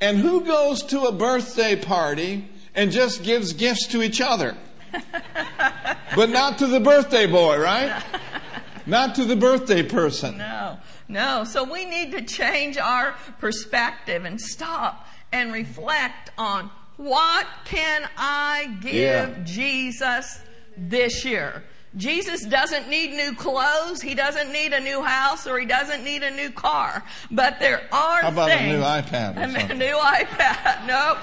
And 0.00 0.18
who 0.18 0.44
goes 0.44 0.82
to 0.84 1.02
a 1.02 1.12
birthday 1.12 1.76
party 1.76 2.48
and 2.74 2.90
just 2.90 3.22
gives 3.22 3.52
gifts 3.52 3.86
to 3.88 4.02
each 4.02 4.20
other? 4.20 4.56
but 6.16 6.30
not 6.30 6.58
to 6.58 6.66
the 6.66 6.80
birthday 6.80 7.26
boy, 7.26 7.58
right? 7.58 8.02
Not 8.86 9.14
to 9.16 9.24
the 9.24 9.36
birthday 9.36 9.82
person. 9.84 10.38
No, 10.38 10.78
no. 11.06 11.44
So 11.44 11.62
we 11.70 11.84
need 11.84 12.12
to 12.12 12.22
change 12.22 12.76
our 12.78 13.14
perspective 13.38 14.24
and 14.24 14.40
stop 14.40 15.06
and 15.30 15.52
reflect 15.52 16.32
on 16.38 16.70
what 16.96 17.46
can 17.66 18.08
I 18.16 18.78
give 18.80 18.94
Yeah. 18.94 19.34
Jesus 19.44 20.40
this 20.76 21.24
year? 21.24 21.62
Jesus 21.96 22.44
doesn't 22.44 22.88
need 22.88 23.12
new 23.14 23.34
clothes, 23.34 24.00
he 24.00 24.14
doesn't 24.14 24.52
need 24.52 24.72
a 24.72 24.80
new 24.80 25.02
house, 25.02 25.46
or 25.46 25.58
he 25.58 25.66
doesn't 25.66 26.04
need 26.04 26.22
a 26.22 26.30
new 26.30 26.50
car. 26.50 27.02
But 27.32 27.58
there 27.58 27.82
are 27.92 28.22
How 28.22 28.28
about 28.28 28.50
a 28.50 28.54
things. 28.58 28.72
new 28.72 28.80
iPad 28.80 29.36
or 29.36 29.72
A 29.72 29.74
new 29.74 29.96
iPad. 29.96 30.86
Nope. 30.86 31.18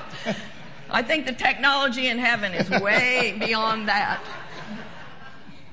I 0.90 1.02
think 1.04 1.26
the 1.26 1.34
technology 1.34 2.08
in 2.08 2.18
heaven 2.20 2.54
is 2.54 2.70
way 2.70 3.36
beyond 3.40 3.88
that. 3.88 4.22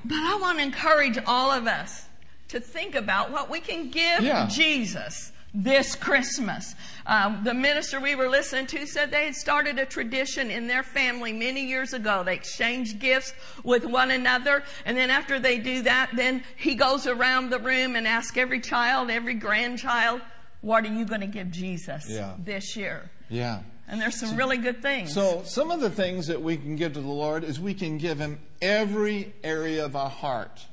But 0.05 0.15
I 0.17 0.37
want 0.41 0.59
to 0.59 0.63
encourage 0.63 1.17
all 1.25 1.51
of 1.51 1.67
us 1.67 2.05
to 2.49 2.59
think 2.59 2.95
about 2.95 3.31
what 3.31 3.49
we 3.49 3.59
can 3.59 3.89
give 3.89 4.21
Yeah. 4.21 4.47
Jesus 4.47 5.31
this 5.55 5.95
Christmas. 5.95 6.75
Um, 7.05 7.41
the 7.43 7.53
minister 7.53 7.99
we 7.99 8.13
were 8.15 8.27
listening 8.29 8.67
to 8.67 8.85
said 8.85 9.09
they 9.09 9.25
had 9.25 9.35
started 9.35 9.79
a 9.79 9.85
tradition 9.85 10.51
in 10.51 10.67
their 10.67 10.83
family 10.83 11.31
many 11.31 11.65
years 11.65 11.93
ago. 11.93 12.23
They 12.23 12.35
exchange 12.35 12.99
gifts 12.99 13.33
with 13.63 13.85
one 13.85 14.11
another, 14.11 14.63
and 14.85 14.97
then 14.97 15.09
after 15.09 15.39
they 15.39 15.57
do 15.57 15.83
that, 15.83 16.09
then 16.13 16.43
he 16.57 16.75
goes 16.75 17.07
around 17.07 17.49
the 17.51 17.59
room 17.59 17.95
and 17.95 18.07
asks 18.07 18.35
every 18.37 18.59
child, 18.59 19.09
every 19.09 19.35
grandchild, 19.35 20.21
"What 20.61 20.83
are 20.85 20.93
you 20.93 21.05
going 21.05 21.21
to 21.21 21.27
give 21.27 21.51
Jesus 21.51 22.05
Yeah. 22.09 22.33
this 22.37 22.75
year?" 22.75 23.09
Yeah. 23.29 23.59
And 23.87 24.01
there's 24.01 24.19
some 24.19 24.35
really 24.35 24.57
good 24.57 24.81
things. 24.81 25.13
So, 25.13 25.43
some 25.45 25.69
of 25.69 25.79
the 25.79 25.91
things 25.91 26.25
that 26.27 26.41
we 26.41 26.57
can 26.57 26.75
give 26.75 26.93
to 26.93 27.01
the 27.01 27.07
Lord 27.07 27.43
is 27.43 27.59
we 27.59 27.75
can 27.75 27.99
give 27.99 28.17
Him 28.17 28.39
every 28.61 29.33
area 29.43 29.85
of 29.85 29.95
our 29.95 30.09
heart. 30.09 30.65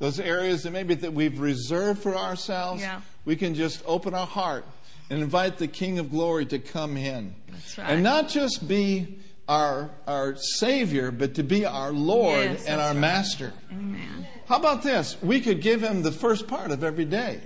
Those 0.00 0.18
areas 0.18 0.64
that 0.64 0.72
maybe 0.72 0.94
that 0.94 1.12
we've 1.12 1.38
reserved 1.38 2.02
for 2.02 2.16
ourselves, 2.16 2.82
Yeah. 2.82 3.02
We 3.24 3.36
can 3.36 3.54
just 3.54 3.82
open 3.86 4.14
our 4.14 4.26
heart 4.26 4.64
and 5.08 5.22
invite 5.22 5.58
the 5.58 5.68
King 5.68 5.98
of 5.98 6.10
Glory 6.10 6.46
to 6.46 6.58
come 6.58 6.96
in. 6.96 7.34
That's 7.50 7.78
right. 7.78 7.90
And 7.90 8.02
not 8.02 8.28
just 8.28 8.66
be 8.66 9.18
our, 9.48 9.90
our 10.06 10.36
Savior, 10.36 11.10
but 11.10 11.34
to 11.34 11.42
be 11.42 11.66
our 11.66 11.92
Lord 11.92 12.44
Yes, 12.44 12.66
and 12.66 12.80
our 12.80 12.92
right. 12.92 12.96
Master. 12.96 13.52
Amen. 13.72 14.26
How 14.46 14.56
about 14.56 14.82
this? 14.82 15.20
We 15.22 15.40
could 15.40 15.60
give 15.60 15.82
Him 15.82 16.02
the 16.02 16.12
first 16.12 16.46
part 16.46 16.70
of 16.70 16.84
every 16.84 17.04
day. 17.04 17.40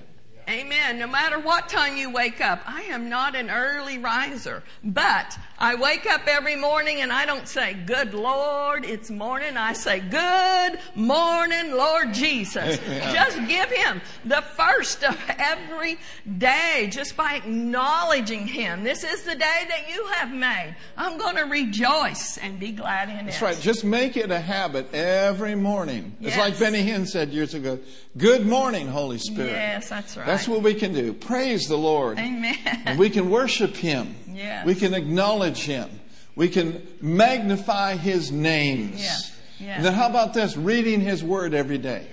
Amen. 0.49 0.99
No 0.99 1.07
matter 1.07 1.39
what 1.39 1.71
time 1.71 1.97
you 1.97 2.11
wake 2.11 2.43
up, 2.43 2.61
I 2.67 2.83
am 2.83 3.09
not 3.09 3.35
an 3.35 3.51
early 3.51 3.97
riser, 3.97 4.63
but 4.83 5.39
I 5.59 5.77
wake 5.77 6.05
up 6.07 6.23
every 6.27 6.57
morning 6.57 7.01
and 7.01 7.13
I 7.13 7.27
don't 7.27 7.47
say, 7.47 7.75
Good 7.75 8.13
Lord, 8.13 8.85
it's 8.85 9.09
morning. 9.09 9.57
I 9.57 9.73
say, 9.73 10.01
Good 10.01 10.81
morning, 10.97 11.73
Lord 11.73 12.13
Jesus. 12.13 12.79
Amen. 12.87 13.15
Just 13.15 13.37
give 13.49 13.71
Him 13.71 14.01
the 14.25 14.43
first 14.43 15.05
of 15.05 15.17
every 15.39 15.99
day 16.39 16.89
just 16.91 17.17
by 17.17 17.35
acknowledging 17.35 18.47
Him. 18.47 18.83
This 18.83 19.05
is 19.05 19.23
the 19.23 19.35
day 19.35 19.67
that 19.69 19.89
you 19.89 20.05
have 20.15 20.33
made. 20.33 20.75
I'm 20.97 21.19
going 21.19 21.37
to 21.37 21.45
rejoice 21.45 22.37
and 22.39 22.59
be 22.59 22.73
glad 22.73 23.09
in 23.09 23.17
it. 23.17 23.25
That's 23.27 23.43
right. 23.43 23.59
Just 23.59 23.85
make 23.85 24.17
it 24.17 24.31
a 24.33 24.41
habit 24.41 24.93
every 24.93 25.55
morning. 25.55 26.17
It's 26.21 26.37
like 26.37 26.59
Benny 26.59 26.83
Hinn 26.83 27.07
said 27.07 27.31
years 27.31 27.55
ago 27.55 27.79
Good 28.17 28.47
morning, 28.47 28.87
Holy 28.87 29.19
Spirit. 29.19 29.51
Yes, 29.51 29.89
that's 29.89 30.17
right. 30.17 30.25
That's 30.25 30.47
what 30.47 30.63
we 30.63 30.75
can 30.75 30.93
do. 30.95 31.13
Praise 31.13 31.67
the 31.67 31.77
Lord. 31.77 32.17
Amen. 32.17 32.57
And 32.85 32.97
we 32.97 33.11
can 33.11 33.29
worship 33.29 33.75
Him. 33.75 34.15
Yes. 34.35 34.67
We 34.67 34.75
can 34.75 34.95
acknowledge 34.95 35.65
Him. 35.65 35.89
We 36.37 36.49
can 36.49 36.87
magnify 37.01 37.97
His 37.97 38.33
names. 38.33 39.01
Yes. 39.01 39.37
Yes. 39.61 39.77
And 39.77 39.87
then 39.87 39.95
how 39.95 40.09
about 40.09 40.35
this? 40.35 40.57
Reading 40.57 41.01
His 41.01 41.23
Word 41.23 41.55
every 41.55 41.79
day. 41.79 42.09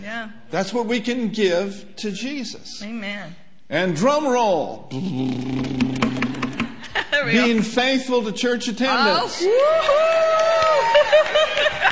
Yeah. 0.00 0.30
That's 0.50 0.72
what 0.72 0.86
we 0.86 1.00
can 1.00 1.28
give 1.28 1.96
to 1.96 2.12
Jesus. 2.12 2.82
Amen. 2.82 3.34
And 3.68 3.96
drum 3.96 4.26
roll. 4.26 4.86
There 4.90 5.00
we 7.26 7.32
go. 7.32 7.44
Being 7.44 7.62
faithful 7.62 8.22
to 8.22 8.32
church 8.32 8.68
attendance. 8.68 9.42
Oh, 9.42 10.14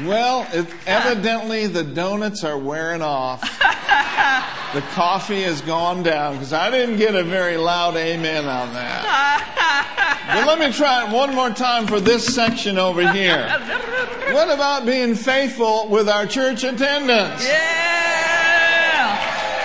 Well, 0.00 0.48
it, 0.52 0.66
evidently 0.86 1.66
the 1.66 1.84
donuts 1.84 2.44
are 2.44 2.56
wearing 2.56 3.02
off. 3.02 3.42
the 4.74 4.80
coffee 4.92 5.42
has 5.42 5.60
gone 5.60 6.02
down 6.02 6.34
because 6.34 6.54
I 6.54 6.70
didn't 6.70 6.96
get 6.96 7.14
a 7.14 7.22
very 7.22 7.58
loud 7.58 7.94
amen 7.96 8.46
on 8.46 8.72
that. 8.72 10.24
but 10.34 10.46
let 10.46 10.58
me 10.58 10.72
try 10.72 11.06
it 11.06 11.12
one 11.12 11.34
more 11.34 11.50
time 11.50 11.86
for 11.86 12.00
this 12.00 12.34
section 12.34 12.78
over 12.78 13.10
here. 13.12 13.48
What 14.32 14.48
about 14.48 14.86
being 14.86 15.14
faithful 15.14 15.88
with 15.88 16.08
our 16.08 16.26
church 16.26 16.64
attendance? 16.64 17.44
Yeah. 17.44 19.12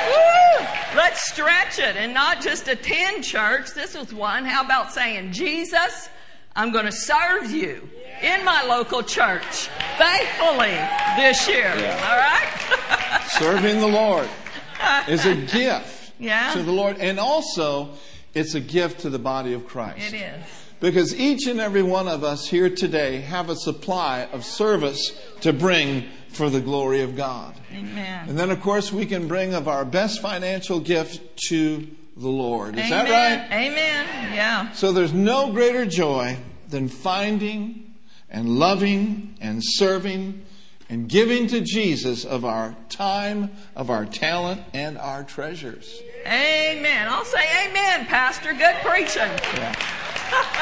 Woo. 0.09 0.65
Let's 0.97 1.21
stretch 1.31 1.79
it 1.79 1.95
and 1.95 2.13
not 2.13 2.41
just 2.41 2.67
attend 2.67 3.23
church. 3.23 3.73
This 3.73 3.95
was 3.95 4.13
one. 4.13 4.43
How 4.43 4.65
about 4.65 4.91
saying, 4.91 5.31
Jesus, 5.31 6.09
I'm 6.57 6.71
going 6.71 6.85
to 6.85 6.91
serve 6.91 7.51
you 7.51 7.87
in 8.23 8.43
my 8.43 8.63
local 8.63 9.03
church 9.03 9.69
faithfully 9.99 10.75
this 11.15 11.47
year. 11.47 11.69
All 11.69 12.17
right? 12.17 13.23
Serving 13.29 13.79
the 13.79 13.87
Lord 13.87 14.27
is 15.07 15.23
a 15.27 15.35
gift 15.35 16.13
Yeah. 16.19 16.51
to 16.53 16.63
the 16.63 16.71
Lord, 16.71 16.97
and 16.97 17.19
also 17.19 17.89
it's 18.33 18.55
a 18.55 18.59
gift 18.59 19.01
to 19.01 19.11
the 19.11 19.19
body 19.19 19.53
of 19.53 19.67
Christ. 19.67 20.13
it 20.13 20.17
is. 20.17 20.45
Because 20.79 21.15
each 21.15 21.45
and 21.45 21.59
every 21.59 21.83
one 21.83 22.07
of 22.07 22.23
us 22.23 22.47
here 22.47 22.71
today 22.71 23.21
have 23.21 23.49
a 23.51 23.55
supply 23.55 24.27
of 24.31 24.43
service 24.43 25.11
to 25.41 25.53
bring 25.53 26.05
for 26.29 26.49
the 26.49 26.59
glory 26.61 27.01
of 27.01 27.15
God. 27.15 27.53
Amen. 27.71 28.29
And 28.29 28.37
then, 28.37 28.49
of 28.49 28.61
course, 28.61 28.91
we 28.91 29.05
can 29.05 29.27
bring 29.27 29.53
of 29.53 29.67
our 29.67 29.85
best 29.85 30.21
financial 30.23 30.79
gift 30.79 31.37
to 31.49 31.87
the 32.17 32.27
Lord. 32.29 32.77
Is 32.77 32.85
Amen. 32.85 33.05
that 33.05 33.49
right? 33.49 33.57
Amen. 33.65 34.33
Yeah. 34.33 34.71
So 34.71 34.91
there's 34.91 35.13
no 35.13 35.51
greater 35.51 35.85
joy 35.85 36.37
than 36.69 36.87
finding 36.89 37.93
and 38.29 38.49
loving 38.59 39.35
and 39.39 39.61
serving 39.63 40.43
and 40.89 41.07
giving 41.09 41.47
to 41.47 41.61
Jesus 41.61 42.23
of 42.25 42.45
our 42.45 42.75
time, 42.89 43.51
of 43.75 43.89
our 43.89 44.05
talent, 44.05 44.61
and 44.73 44.97
our 44.97 45.23
treasures. 45.23 46.01
Amen. 46.25 47.07
I'll 47.09 47.25
say 47.25 47.43
amen, 47.67 48.05
Pastor. 48.05 48.53
Good 48.53 48.75
preaching. 48.83 49.29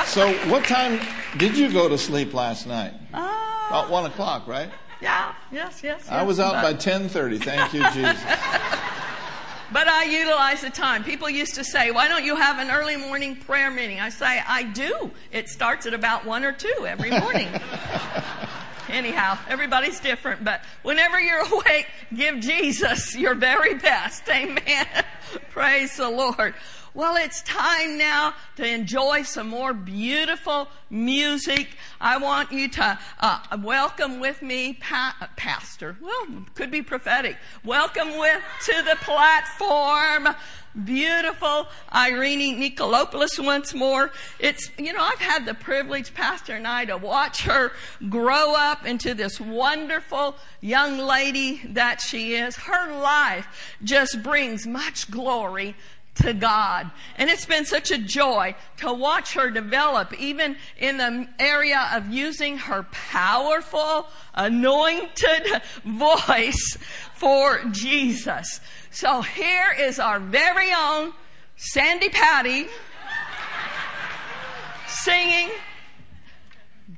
So, 0.05 0.31
what 0.49 0.63
time 0.65 0.99
did 1.37 1.57
you 1.57 1.71
go 1.71 1.89
to 1.89 1.97
sleep 1.97 2.33
last 2.33 2.67
night? 2.67 2.93
Ah, 3.13 3.67
About 3.69 3.89
one 3.89 4.05
o'clock, 4.05 4.47
right? 4.47 4.69
yeah. 5.01 5.33
Yes, 5.51 5.81
yes. 5.83 6.07
I 6.09 6.17
yes. 6.19 6.27
was 6.27 6.39
out 6.39 6.53
But- 6.53 6.63
by 6.63 6.73
10:30. 6.73 7.39
Thank 7.43 7.73
you, 7.73 7.83
Jesus. 7.91 8.21
But 9.71 9.87
I 9.87 10.03
utilize 10.05 10.61
the 10.61 10.69
time. 10.69 11.03
People 11.03 11.29
used 11.29 11.55
to 11.55 11.63
say, 11.63 11.91
why 11.91 12.07
don't 12.07 12.23
you 12.23 12.35
have 12.35 12.59
an 12.59 12.69
early 12.69 12.97
morning 12.97 13.35
prayer 13.35 13.71
meeting? 13.71 13.99
I 13.99 14.09
say, 14.09 14.41
I 14.47 14.63
do. 14.63 15.11
It 15.31 15.49
starts 15.49 15.85
at 15.85 15.93
about 15.93 16.25
one 16.25 16.43
or 16.43 16.51
two 16.51 16.85
every 16.87 17.09
morning. 17.09 17.47
Anyhow, 18.89 19.37
everybody's 19.49 19.99
different, 19.99 20.43
but 20.43 20.61
whenever 20.83 21.19
you're 21.19 21.43
awake, 21.51 21.87
give 22.15 22.39
Jesus 22.39 23.15
your 23.15 23.33
very 23.33 23.75
best. 23.75 24.27
Amen. 24.29 24.85
Praise 25.49 25.97
the 25.97 26.09
Lord. 26.09 26.53
Well, 26.95 27.17
it's 27.17 27.41
time 27.41 27.97
now 27.97 28.35
to 28.55 28.65
enjoy 28.65 29.23
some 29.23 29.49
more 29.49 29.73
beautiful 29.73 30.69
music. 30.89 31.67
I 31.99 32.15
want 32.15 32.53
you 32.53 32.69
to 32.69 32.97
uh, 33.19 33.57
welcome 33.61 34.21
with 34.21 34.41
me, 34.41 34.75
pa- 34.75 35.17
uh, 35.19 35.27
Pastor. 35.35 35.97
Well, 36.01 36.45
could 36.53 36.71
be 36.71 36.81
prophetic. 36.81 37.35
Welcome 37.65 38.17
with 38.17 38.41
to 38.67 38.81
the 38.83 38.95
platform, 39.01 40.33
beautiful 40.85 41.67
Irene 41.93 42.61
Nikolopoulos 42.61 43.43
once 43.43 43.73
more. 43.73 44.11
It's 44.39 44.71
you 44.77 44.93
know 44.93 45.03
I've 45.03 45.19
had 45.19 45.45
the 45.45 45.53
privilege, 45.53 46.13
Pastor 46.13 46.55
and 46.55 46.65
I, 46.65 46.85
to 46.85 46.95
watch 46.95 47.43
her 47.43 47.73
grow 48.07 48.53
up 48.55 48.85
into 48.85 49.13
this 49.13 49.41
wonderful 49.41 50.37
young 50.61 50.97
lady 50.97 51.61
that 51.67 51.99
she 51.99 52.35
is. 52.35 52.55
Her 52.55 53.01
life 53.01 53.75
just 53.83 54.23
brings 54.23 54.65
much 54.65 55.11
glory 55.11 55.75
to 56.15 56.33
God. 56.33 56.89
And 57.17 57.29
it's 57.29 57.45
been 57.45 57.65
such 57.65 57.91
a 57.91 57.97
joy 57.97 58.55
to 58.77 58.93
watch 58.93 59.33
her 59.33 59.49
develop, 59.49 60.13
even 60.19 60.55
in 60.77 60.97
the 60.97 61.27
area 61.39 61.89
of 61.93 62.09
using 62.09 62.57
her 62.57 62.83
powerful, 62.91 64.07
anointed 64.33 65.61
voice 65.83 66.77
for 67.13 67.63
Jesus. 67.71 68.59
So 68.91 69.21
here 69.21 69.75
is 69.77 69.99
our 69.99 70.19
very 70.19 70.71
own 70.71 71.13
Sandi 71.57 72.09
Patty 72.09 72.67
singing 74.87 75.49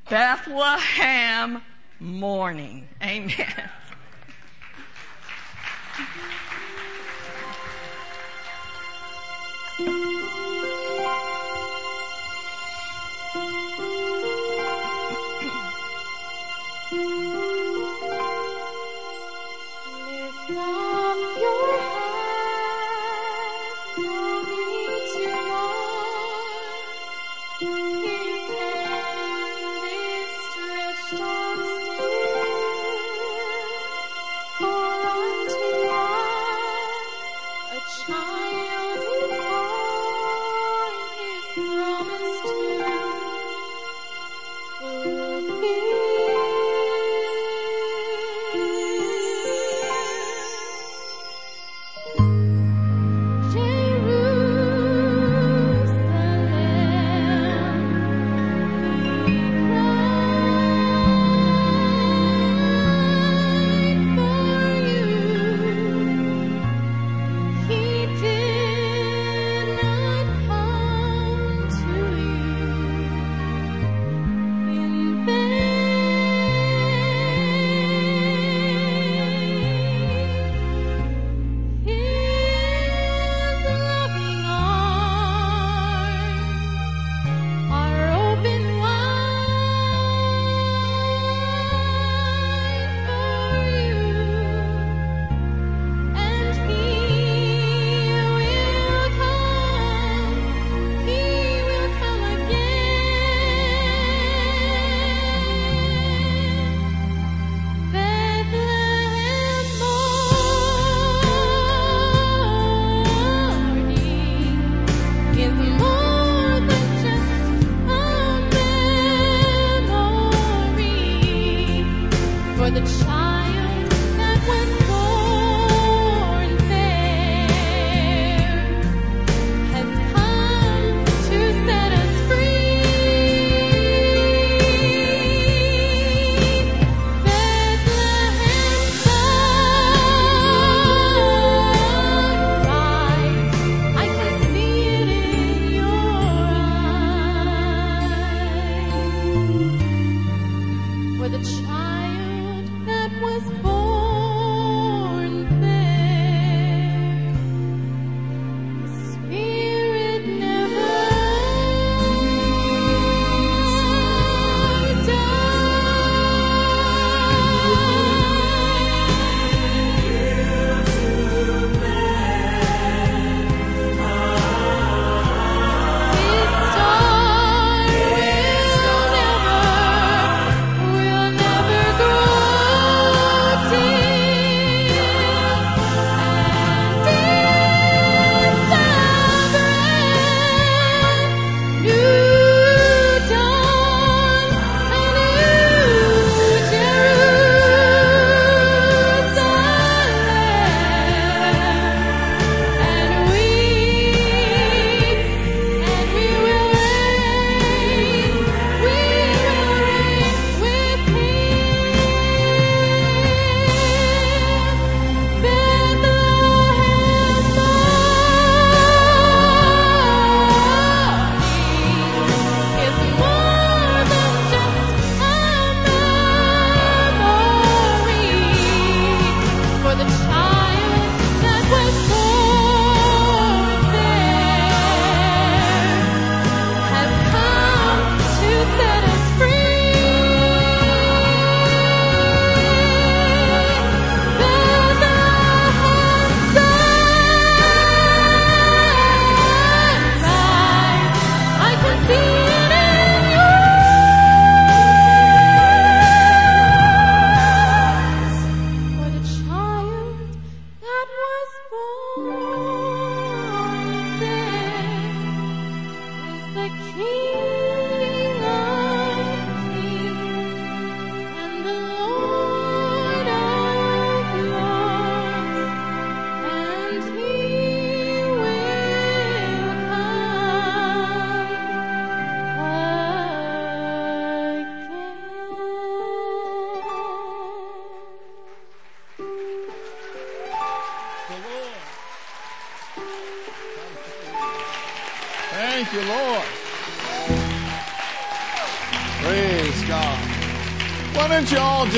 Bethlehem 0.09 1.61
morning. 1.99 2.87
Amen. 3.01 3.69
Lift 9.79 9.89
up 20.57 20.86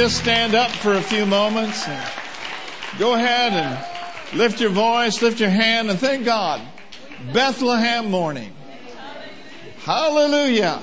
just 0.09 0.21
stand 0.21 0.55
up 0.55 0.71
for 0.71 0.93
a 0.93 1.01
few 1.03 1.23
moments 1.23 1.87
and 1.87 2.11
go 2.97 3.13
ahead 3.13 3.53
and 3.53 4.35
lift 4.39 4.59
your 4.59 4.71
voice, 4.71 5.21
lift 5.21 5.39
your 5.39 5.51
hand, 5.51 5.87
and 5.87 5.99
thank 5.99 6.25
God. 6.25 6.59
Bethlehem 7.31 8.09
morning. 8.09 8.51
Hallelujah. 9.83 10.81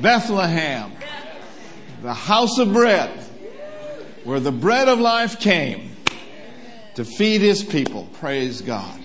Bethlehem, 0.00 0.92
the 2.02 2.14
house 2.14 2.58
of 2.58 2.72
bread, 2.72 3.10
where 4.22 4.38
the 4.38 4.52
bread 4.52 4.88
of 4.88 5.00
life 5.00 5.40
came 5.40 5.96
to 6.94 7.04
feed 7.04 7.40
his 7.40 7.64
people. 7.64 8.08
Praise 8.20 8.60
God. 8.60 9.00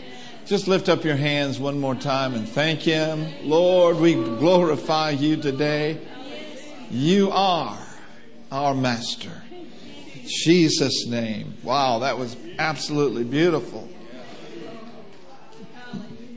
Just 0.46 0.68
lift 0.68 0.90
up 0.90 1.04
your 1.04 1.16
hands 1.16 1.60
one 1.60 1.80
more 1.80 1.96
time 1.96 2.36
and 2.36 2.48
thank 2.48 2.82
him. 2.82 3.34
Lord, 3.42 3.98
we 3.98 4.14
glorify 4.14 5.10
you 5.10 5.38
today. 5.38 6.00
You 6.92 7.32
are 7.32 7.80
our 8.52 8.74
master. 8.74 9.44
Jesus' 10.26 11.06
name. 11.06 11.54
Wow, 11.64 12.00
that 12.00 12.18
was 12.18 12.36
absolutely 12.60 13.24
beautiful. 13.24 13.88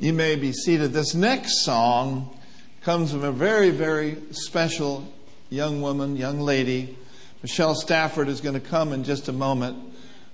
You 0.00 0.12
may 0.12 0.36
be 0.36 0.52
seated. 0.52 0.92
This 0.92 1.14
next 1.14 1.64
song 1.64 2.34
comes 2.82 3.12
from 3.12 3.24
a 3.24 3.32
very, 3.32 3.70
very 3.70 4.16
special 4.30 5.06
young 5.50 5.82
woman, 5.82 6.16
young 6.16 6.40
lady. 6.40 6.96
Michelle 7.42 7.74
Stafford 7.74 8.28
is 8.28 8.40
going 8.40 8.54
to 8.54 8.66
come 8.66 8.92
in 8.92 9.04
just 9.04 9.28
a 9.28 9.32
moment. 9.32 9.76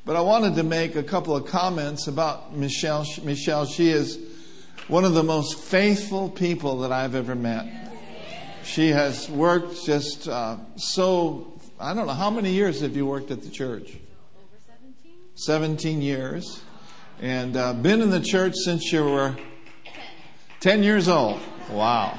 But 0.05 0.15
I 0.15 0.21
wanted 0.21 0.55
to 0.55 0.63
make 0.63 0.95
a 0.95 1.03
couple 1.03 1.35
of 1.35 1.47
comments 1.47 2.07
about 2.07 2.55
Michelle. 2.57 3.05
Michelle, 3.25 3.67
she 3.67 3.89
is 3.89 4.21
one 4.87 5.05
of 5.05 5.15
the 5.15 5.25
most 5.25 5.59
faithful 5.59 6.29
people 6.29 6.79
that 6.81 6.93
I've 6.93 7.17
ever 7.17 7.35
met. 7.35 7.67
She 8.63 8.91
has 8.91 9.29
worked 9.29 9.85
just 9.85 10.29
uh, 10.29 10.59
so, 10.77 11.56
I 11.79 11.93
don't 11.93 12.07
know, 12.07 12.15
how 12.15 12.31
many 12.31 12.53
years 12.53 12.81
have 12.81 12.97
you 12.97 13.05
worked 13.05 13.31
at 13.31 13.43
the 13.43 13.51
church? 13.51 13.99
Over 14.39 14.57
17? 14.67 15.13
17 15.35 16.01
years. 16.01 16.63
And 17.21 17.55
uh, 17.55 17.75
been 17.75 18.01
in 18.01 18.09
the 18.09 18.21
church 18.21 18.55
since 18.65 18.91
you 18.91 19.05
were 19.05 19.37
10 20.61 20.83
years 20.83 21.07
old. 21.07 21.39
Wow. 21.71 22.19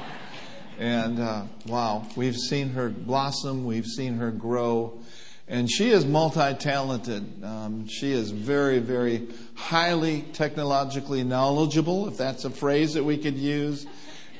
And 0.78 1.18
uh, 1.18 1.42
wow, 1.66 2.06
we've 2.14 2.36
seen 2.36 2.68
her 2.70 2.88
blossom, 2.88 3.64
we've 3.64 3.84
seen 3.84 4.18
her 4.18 4.30
grow. 4.30 5.00
And 5.48 5.68
she 5.68 5.90
is 5.90 6.06
multi 6.06 6.54
talented. 6.54 7.42
Um, 7.42 7.88
she 7.88 8.12
is 8.12 8.30
very, 8.30 8.78
very 8.78 9.26
highly 9.54 10.22
technologically 10.34 11.24
knowledgeable, 11.24 12.06
if 12.06 12.16
that's 12.16 12.44
a 12.44 12.50
phrase 12.50 12.94
that 12.94 13.02
we 13.02 13.18
could 13.18 13.36
use. 13.36 13.86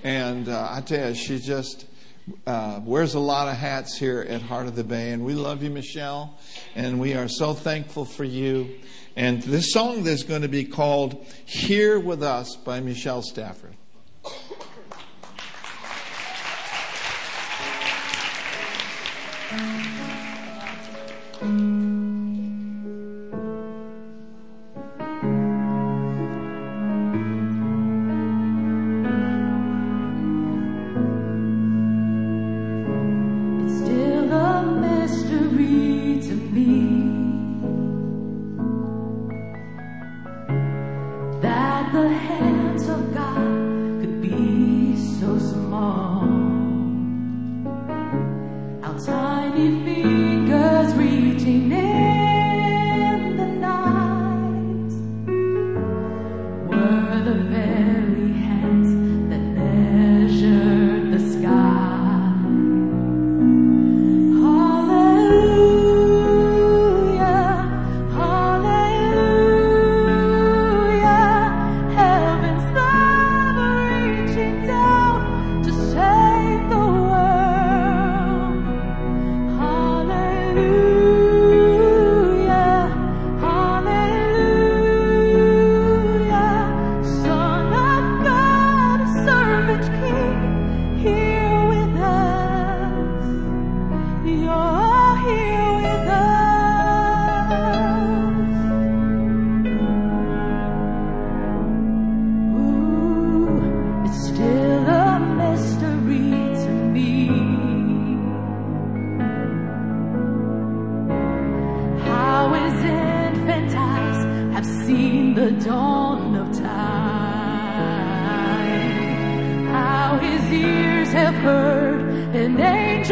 And 0.04 0.48
uh, 0.48 0.68
I 0.70 0.80
tell 0.80 1.08
you, 1.08 1.14
she 1.16 1.40
just 1.40 1.86
uh, 2.46 2.80
wears 2.84 3.14
a 3.14 3.20
lot 3.20 3.48
of 3.48 3.56
hats 3.56 3.96
here 3.96 4.24
at 4.28 4.42
Heart 4.42 4.66
of 4.66 4.76
the 4.76 4.84
Bay. 4.84 5.12
And 5.12 5.24
we 5.24 5.34
love 5.34 5.62
you, 5.62 5.70
Michelle. 5.70 6.38
And 6.74 7.00
we 7.00 7.14
are 7.14 7.28
so 7.28 7.54
thankful 7.54 8.04
for 8.04 8.24
you. 8.24 8.76
And 9.16 9.42
this 9.42 9.72
song 9.72 10.06
is 10.06 10.22
going 10.22 10.42
to 10.42 10.48
be 10.48 10.64
called 10.64 11.26
Here 11.44 11.98
with 11.98 12.22
Us 12.22 12.56
by 12.56 12.80
Michelle 12.80 13.22
Stafford. 13.22 13.67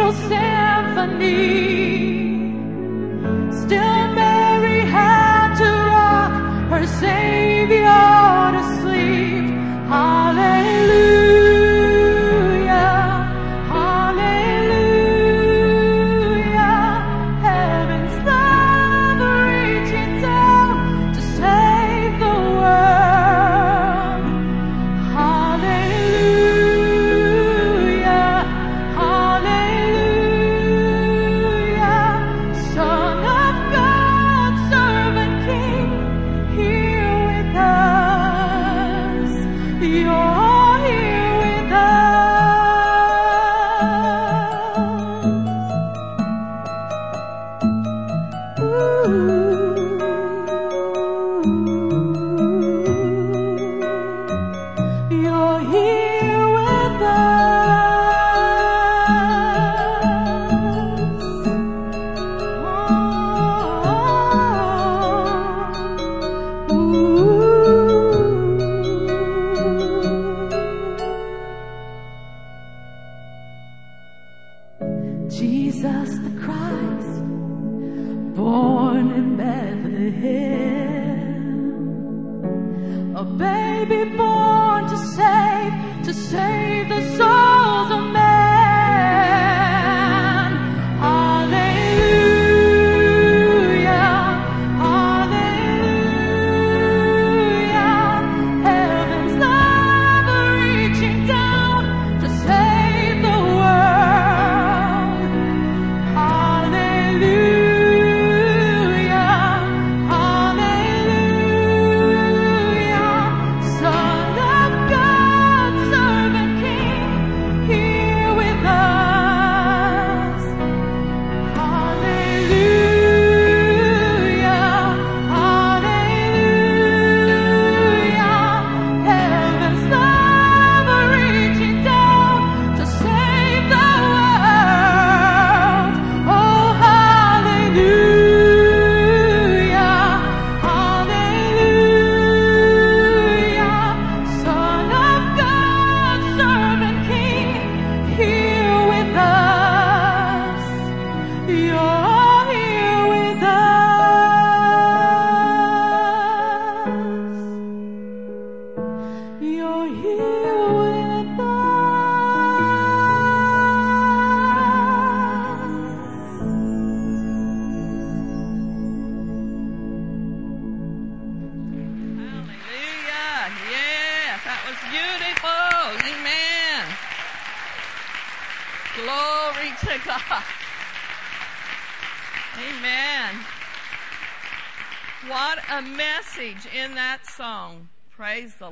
Angel 0.07 0.13
symphony. 0.29 1.96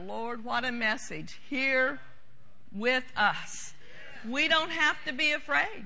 Lord. 0.07 0.45
What 0.45 0.65
a 0.65 0.73
message. 0.73 1.41
Here 1.49 2.01
with 2.75 3.05
us. 3.17 3.73
We 4.29 4.49
don't 4.49 4.71
have 4.71 4.97
to 5.07 5.13
be 5.13 5.33
afraid. 5.33 5.85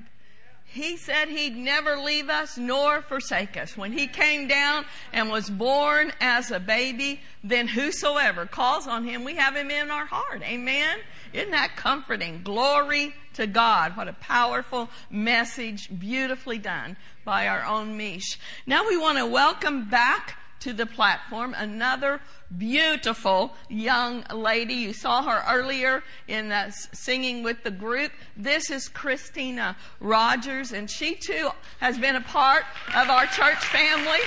He 0.70 0.98
said 0.98 1.28
he'd 1.28 1.56
never 1.56 1.96
leave 1.96 2.28
us 2.28 2.58
nor 2.58 3.00
forsake 3.00 3.56
us. 3.56 3.76
When 3.76 3.92
he 3.92 4.06
came 4.06 4.48
down 4.48 4.84
and 5.14 5.30
was 5.30 5.48
born 5.48 6.12
as 6.20 6.50
a 6.50 6.60
baby, 6.60 7.20
then 7.42 7.68
whosoever 7.68 8.44
calls 8.44 8.86
on 8.86 9.04
him, 9.04 9.24
we 9.24 9.36
have 9.36 9.56
him 9.56 9.70
in 9.70 9.90
our 9.90 10.04
heart. 10.04 10.42
Amen. 10.42 10.98
Isn't 11.32 11.52
that 11.52 11.76
comforting? 11.76 12.42
Glory 12.42 13.14
to 13.34 13.46
God. 13.46 13.96
What 13.96 14.08
a 14.08 14.12
powerful 14.14 14.90
message, 15.10 15.88
beautifully 15.98 16.58
done 16.58 16.98
by 17.24 17.48
our 17.48 17.64
own 17.64 17.96
Mish. 17.96 18.38
Now 18.66 18.86
we 18.86 18.98
want 18.98 19.16
to 19.18 19.26
welcome 19.26 19.88
back 19.88 20.37
to 20.60 20.72
the 20.72 20.86
platform 20.86 21.54
another 21.56 22.20
beautiful 22.56 23.54
young 23.68 24.24
lady. 24.34 24.74
You 24.74 24.92
saw 24.92 25.22
her 25.22 25.44
earlier 25.48 26.02
in 26.26 26.52
singing 26.92 27.42
with 27.42 27.62
the 27.62 27.70
group. 27.70 28.12
This 28.36 28.70
is 28.70 28.88
Christina 28.88 29.76
Rogers, 30.00 30.72
and 30.72 30.90
she 30.90 31.14
too 31.14 31.50
has 31.80 31.98
been 31.98 32.16
a 32.16 32.20
part 32.20 32.64
of 32.94 33.10
our 33.10 33.26
church 33.26 33.64
family 33.66 34.20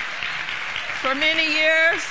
for 1.02 1.16
many 1.16 1.54
years. 1.54 2.04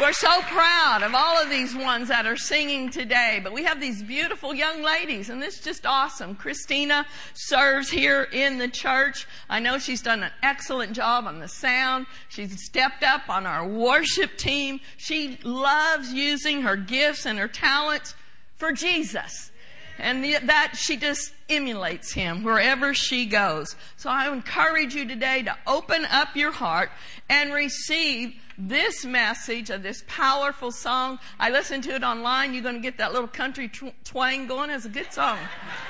We're 0.00 0.12
so 0.12 0.40
proud 0.42 1.04
of 1.04 1.14
all 1.14 1.40
of 1.40 1.48
these 1.50 1.72
ones 1.76 2.08
that 2.08 2.26
are 2.26 2.36
singing 2.36 2.90
today, 2.90 3.40
but 3.44 3.52
we 3.52 3.62
have 3.62 3.80
these 3.80 4.02
beautiful 4.02 4.52
young 4.52 4.82
ladies, 4.82 5.30
and 5.30 5.40
this 5.40 5.58
is 5.58 5.64
just 5.64 5.86
awesome. 5.86 6.34
Christina 6.34 7.06
serves 7.34 7.90
here 7.90 8.24
in 8.32 8.58
the 8.58 8.66
church. 8.66 9.28
I 9.48 9.60
know 9.60 9.78
she's 9.78 10.02
done 10.02 10.24
an 10.24 10.32
excellent 10.42 10.94
job 10.94 11.26
on 11.26 11.38
the 11.38 11.46
sound. 11.46 12.06
She's 12.28 12.60
stepped 12.64 13.04
up 13.04 13.28
on 13.28 13.46
our 13.46 13.68
worship 13.68 14.36
team. 14.36 14.80
She 14.96 15.38
loves 15.44 16.12
using 16.12 16.62
her 16.62 16.74
gifts 16.74 17.24
and 17.24 17.38
her 17.38 17.46
talents 17.46 18.16
for 18.56 18.72
Jesus. 18.72 19.52
And 19.98 20.24
that 20.48 20.76
she 20.76 20.96
just 20.96 21.32
emulates 21.48 22.12
him 22.12 22.42
wherever 22.42 22.94
she 22.94 23.26
goes. 23.26 23.76
So 23.96 24.10
I 24.10 24.30
encourage 24.32 24.94
you 24.94 25.06
today 25.06 25.42
to 25.42 25.56
open 25.66 26.04
up 26.06 26.34
your 26.34 26.50
heart 26.50 26.90
and 27.28 27.52
receive 27.52 28.34
this 28.58 29.04
message 29.04 29.70
of 29.70 29.82
this 29.82 30.04
powerful 30.06 30.70
song. 30.70 31.18
I 31.38 31.50
listened 31.50 31.84
to 31.84 31.94
it 31.94 32.02
online. 32.02 32.54
You're 32.54 32.62
going 32.62 32.76
to 32.76 32.80
get 32.80 32.98
that 32.98 33.12
little 33.12 33.28
country 33.28 33.68
tw- 33.68 33.94
twang 34.04 34.46
going. 34.46 34.70
It's 34.70 34.84
a 34.84 34.88
good 34.88 35.12
song. 35.12 35.38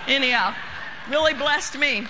Anyhow, 0.07 0.55
really 1.11 1.35
blessed 1.35 1.79
me. 1.79 2.07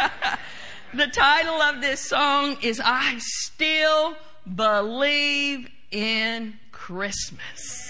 the 0.94 1.06
title 1.06 1.60
of 1.62 1.80
this 1.80 2.00
song 2.00 2.56
is 2.62 2.80
I 2.84 3.18
Still 3.18 4.16
Believe 4.54 5.68
in 5.90 6.58
Christmas. 6.72 7.83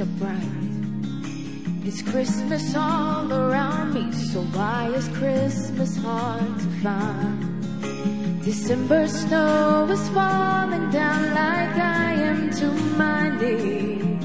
Are 0.00 0.06
bright. 0.18 1.84
It's 1.84 2.00
Christmas 2.00 2.74
all 2.74 3.30
around 3.30 3.92
me, 3.92 4.10
so 4.12 4.40
why 4.56 4.88
is 4.94 5.08
Christmas 5.08 5.94
hard 5.98 6.58
to 6.58 6.66
find? 6.82 8.42
December 8.42 9.06
snow 9.08 9.86
is 9.90 10.08
falling 10.10 10.88
down 10.90 11.22
like 11.34 11.76
I 11.76 12.12
am 12.14 12.50
to 12.60 12.66
my 12.96 13.28
knees. 13.28 14.24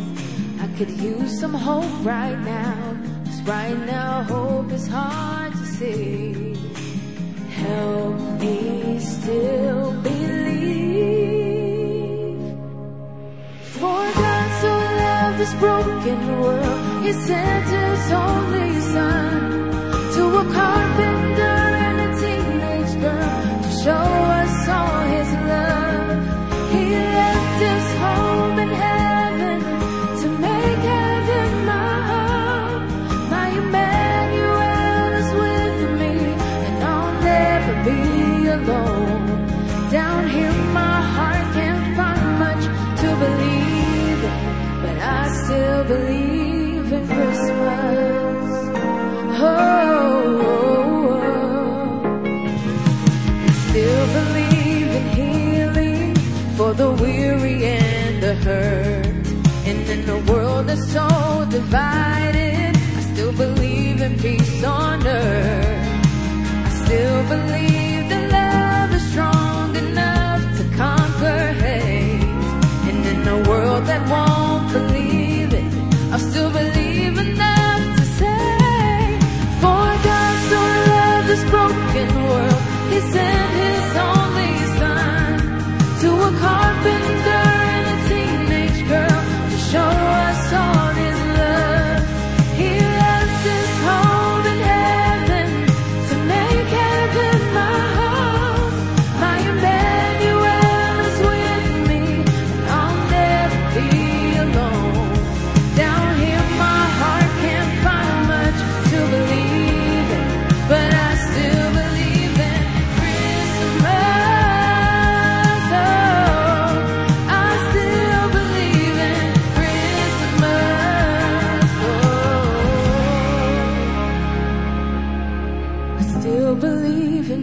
I 0.62 0.68
could 0.78 0.92
use 0.92 1.40
some 1.42 1.54
hope 1.54 2.06
right 2.06 2.40
now, 2.40 2.98
cause 3.26 3.42
right 3.42 3.80
now 3.86 4.24
hope 4.24 4.72
is 4.72 4.88
hard 4.88 5.52
to 5.52 5.66
see. 5.66 6.56
Help 7.50 8.18
me 8.40 9.00
still 9.00 9.92
this 15.38 15.54
broken 15.56 16.42
world, 16.42 17.04
He 17.04 17.12
sent 17.14 17.66
His 17.66 18.12
only 18.12 18.80
Son 18.82 19.65
so 60.76 61.46
divided, 61.50 62.76
I 63.00 63.02
still 63.14 63.32
believe 63.32 64.02
in 64.02 64.18
peace 64.20 64.64
on 64.64 65.06
earth. 65.08 66.06
I 66.68 66.70
still 66.84 67.22
believe 67.36 68.10
that 68.10 68.24
love 68.40 68.94
is 68.98 69.06
strong 69.12 69.76
enough 69.76 70.42
to 70.58 70.64
conquer 70.76 71.54
hate. 71.64 72.24
And 72.90 73.06
in 73.06 73.28
a 73.28 73.50
world 73.50 73.86
that 73.86 74.02
won't 74.10 74.72
believe 74.74 75.54
it, 75.54 75.74
I'll 76.12 76.20
still 76.20 76.52
believe 76.52 77.18
enough 77.18 77.84
to 78.00 78.06
say, 78.20 79.20
For 79.62 79.86
God 80.10 80.36
so 80.52 80.62
loved 80.92 81.28
this 81.32 81.44
broken 81.50 82.10
world, 82.30 82.62
He 82.92 83.00
sent 83.14 83.45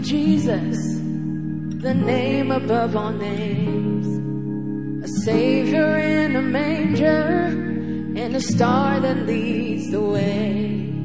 Jesus, 0.02 0.76
the 1.80 1.94
name 1.94 2.50
above 2.50 2.96
all 2.96 3.12
names, 3.12 4.06
a 5.04 5.08
savior 5.24 5.96
in 5.98 6.34
a 6.34 6.42
manger, 6.42 7.46
and 8.20 8.34
a 8.34 8.40
star 8.40 8.98
that 9.00 9.26
leads 9.26 9.90
the 9.90 10.00
way. 10.00 11.01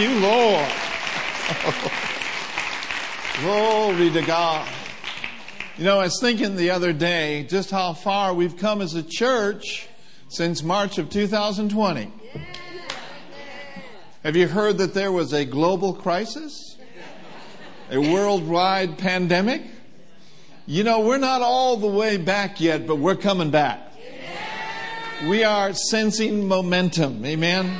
You, 0.00 0.18
Lord. 0.20 0.72
Glory 3.40 4.10
to 4.10 4.22
God. 4.22 4.66
You 5.76 5.84
know, 5.84 6.00
I 6.00 6.04
was 6.04 6.18
thinking 6.20 6.56
the 6.56 6.70
other 6.70 6.94
day 6.94 7.46
just 7.50 7.70
how 7.70 7.92
far 7.92 8.32
we've 8.32 8.56
come 8.56 8.80
as 8.80 8.94
a 8.94 9.02
church 9.02 9.88
since 10.28 10.62
March 10.62 10.96
of 10.96 11.10
2020. 11.10 12.19
Have 14.22 14.36
you 14.36 14.46
heard 14.48 14.76
that 14.78 14.92
there 14.92 15.10
was 15.10 15.32
a 15.32 15.46
global 15.46 15.94
crisis? 15.94 16.76
A 17.90 17.98
worldwide 17.98 18.98
pandemic? 18.98 19.62
You 20.66 20.84
know, 20.84 21.00
we're 21.00 21.16
not 21.16 21.40
all 21.40 21.78
the 21.78 21.86
way 21.86 22.18
back 22.18 22.60
yet, 22.60 22.86
but 22.86 22.96
we're 22.96 23.16
coming 23.16 23.50
back. 23.50 23.80
We 25.26 25.42
are 25.42 25.72
sensing 25.72 26.46
momentum. 26.46 27.24
Amen. 27.24 27.74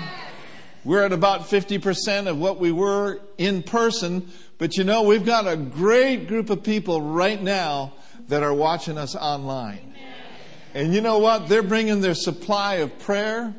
We're 0.82 1.04
at 1.04 1.12
about 1.12 1.42
50% 1.42 2.26
of 2.26 2.38
what 2.38 2.58
we 2.58 2.72
were 2.72 3.20
in 3.36 3.62
person, 3.62 4.30
but 4.56 4.78
you 4.78 4.84
know, 4.84 5.02
we've 5.02 5.26
got 5.26 5.46
a 5.46 5.56
great 5.56 6.26
group 6.26 6.48
of 6.48 6.62
people 6.62 7.02
right 7.02 7.40
now 7.40 7.92
that 8.28 8.42
are 8.42 8.54
watching 8.54 8.96
us 8.96 9.14
online. 9.14 9.94
And 10.72 10.94
you 10.94 11.02
know 11.02 11.18
what? 11.18 11.50
They're 11.50 11.62
bringing 11.62 12.00
their 12.00 12.14
supply 12.14 12.76
of 12.76 12.98
prayer. 12.98 13.54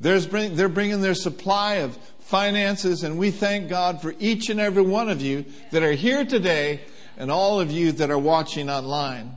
They're 0.00 0.68
bringing 0.68 1.00
their 1.00 1.14
supply 1.14 1.74
of 1.76 1.98
finances, 2.30 3.02
and 3.02 3.18
we 3.18 3.32
thank 3.32 3.68
God 3.68 4.00
for 4.00 4.14
each 4.20 4.50
and 4.50 4.60
every 4.60 4.84
one 4.84 5.08
of 5.08 5.20
you 5.20 5.44
that 5.72 5.82
are 5.82 5.92
here 5.92 6.24
today 6.24 6.80
and 7.18 7.28
all 7.28 7.58
of 7.60 7.72
you 7.72 7.90
that 7.90 8.08
are 8.08 8.18
watching 8.18 8.70
online. 8.70 9.36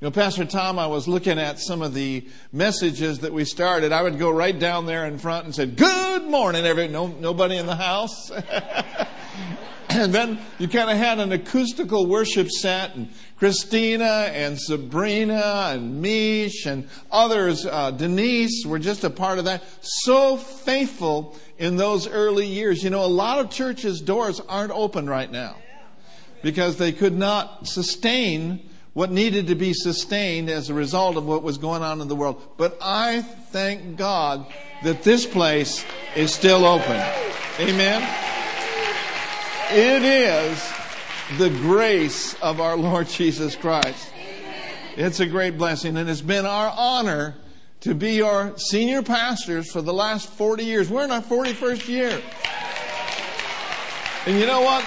You 0.00 0.08
know, 0.08 0.10
Pastor 0.10 0.44
Tom, 0.44 0.78
I 0.78 0.86
was 0.86 1.08
looking 1.08 1.38
at 1.38 1.58
some 1.58 1.80
of 1.80 1.94
the 1.94 2.28
messages 2.52 3.20
that 3.20 3.32
we 3.32 3.46
started. 3.46 3.92
I 3.92 4.02
would 4.02 4.18
go 4.18 4.30
right 4.30 4.56
down 4.56 4.84
there 4.84 5.06
in 5.06 5.16
front 5.16 5.46
and 5.46 5.54
say, 5.54 5.64
"Good 5.64 6.24
morning, 6.24 6.66
every 6.66 6.86
no 6.86 7.06
nobody 7.06 7.56
in 7.56 7.64
the 7.64 7.76
house." 7.76 8.30
and 9.98 10.12
then 10.12 10.38
you 10.58 10.66
kind 10.66 10.90
of 10.90 10.96
had 10.96 11.20
an 11.20 11.30
acoustical 11.30 12.06
worship 12.06 12.50
set, 12.50 12.96
and 12.96 13.08
Christina 13.36 14.28
and 14.32 14.58
Sabrina 14.60 15.70
and 15.72 16.02
Mish 16.02 16.66
and 16.66 16.88
others, 17.12 17.64
uh, 17.64 17.90
Denise, 17.92 18.64
were 18.66 18.78
just 18.78 19.04
a 19.04 19.10
part 19.10 19.38
of 19.38 19.44
that. 19.44 19.62
So 19.80 20.36
faithful 20.36 21.38
in 21.58 21.76
those 21.76 22.08
early 22.08 22.46
years. 22.46 22.82
You 22.82 22.90
know, 22.90 23.04
a 23.04 23.06
lot 23.06 23.38
of 23.38 23.50
churches' 23.50 24.00
doors 24.00 24.40
aren't 24.48 24.72
open 24.72 25.08
right 25.08 25.30
now 25.30 25.56
because 26.42 26.76
they 26.76 26.92
could 26.92 27.16
not 27.16 27.68
sustain 27.68 28.68
what 28.94 29.10
needed 29.10 29.48
to 29.48 29.54
be 29.54 29.72
sustained 29.72 30.48
as 30.48 30.70
a 30.70 30.74
result 30.74 31.16
of 31.16 31.26
what 31.26 31.42
was 31.42 31.58
going 31.58 31.82
on 31.82 32.00
in 32.00 32.08
the 32.08 32.16
world. 32.16 32.42
But 32.56 32.78
I 32.80 33.22
thank 33.22 33.96
God 33.96 34.46
that 34.82 35.02
this 35.02 35.26
place 35.26 35.84
is 36.16 36.32
still 36.32 36.64
open. 36.64 37.00
Amen. 37.60 38.33
It 39.70 40.02
is 40.02 40.72
the 41.38 41.50
grace 41.50 42.34
of 42.42 42.60
our 42.60 42.76
Lord 42.76 43.08
Jesus 43.08 43.56
Christ. 43.56 44.10
It's 44.96 45.20
a 45.20 45.26
great 45.26 45.56
blessing, 45.56 45.96
and 45.96 46.08
it's 46.08 46.20
been 46.20 46.46
our 46.46 46.72
honor 46.76 47.34
to 47.80 47.94
be 47.94 48.14
your 48.14 48.56
senior 48.58 49.02
pastors 49.02 49.70
for 49.70 49.82
the 49.82 49.92
last 49.92 50.28
40 50.28 50.64
years. 50.64 50.90
We're 50.90 51.04
in 51.04 51.10
our 51.10 51.22
41st 51.22 51.88
year. 51.88 52.22
And 54.26 54.38
you 54.38 54.46
know 54.46 54.60
what? 54.60 54.84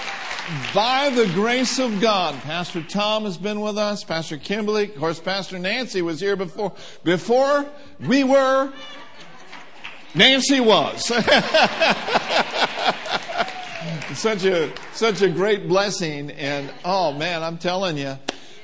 by 0.74 1.10
the 1.10 1.26
grace 1.34 1.78
of 1.78 2.00
God, 2.00 2.34
Pastor 2.36 2.82
Tom 2.82 3.26
has 3.26 3.38
been 3.38 3.60
with 3.60 3.78
us, 3.78 4.04
Pastor 4.04 4.38
Kimberly, 4.38 4.86
of 4.86 4.96
course, 4.96 5.20
Pastor 5.20 5.60
Nancy 5.60 6.02
was 6.02 6.22
here 6.22 6.38
before. 6.38 6.72
Before 7.04 7.66
we 8.00 8.24
were, 8.24 8.72
Nancy 10.16 10.62
was. 10.62 11.12
such 14.18 14.46
a 14.46 14.72
such 14.94 15.22
a 15.22 15.30
great 15.30 15.68
blessing, 15.68 16.32
and 16.32 16.72
oh 16.84 17.14
man, 17.14 17.44
I'm 17.44 17.58
telling 17.58 17.98
you, 17.98 18.18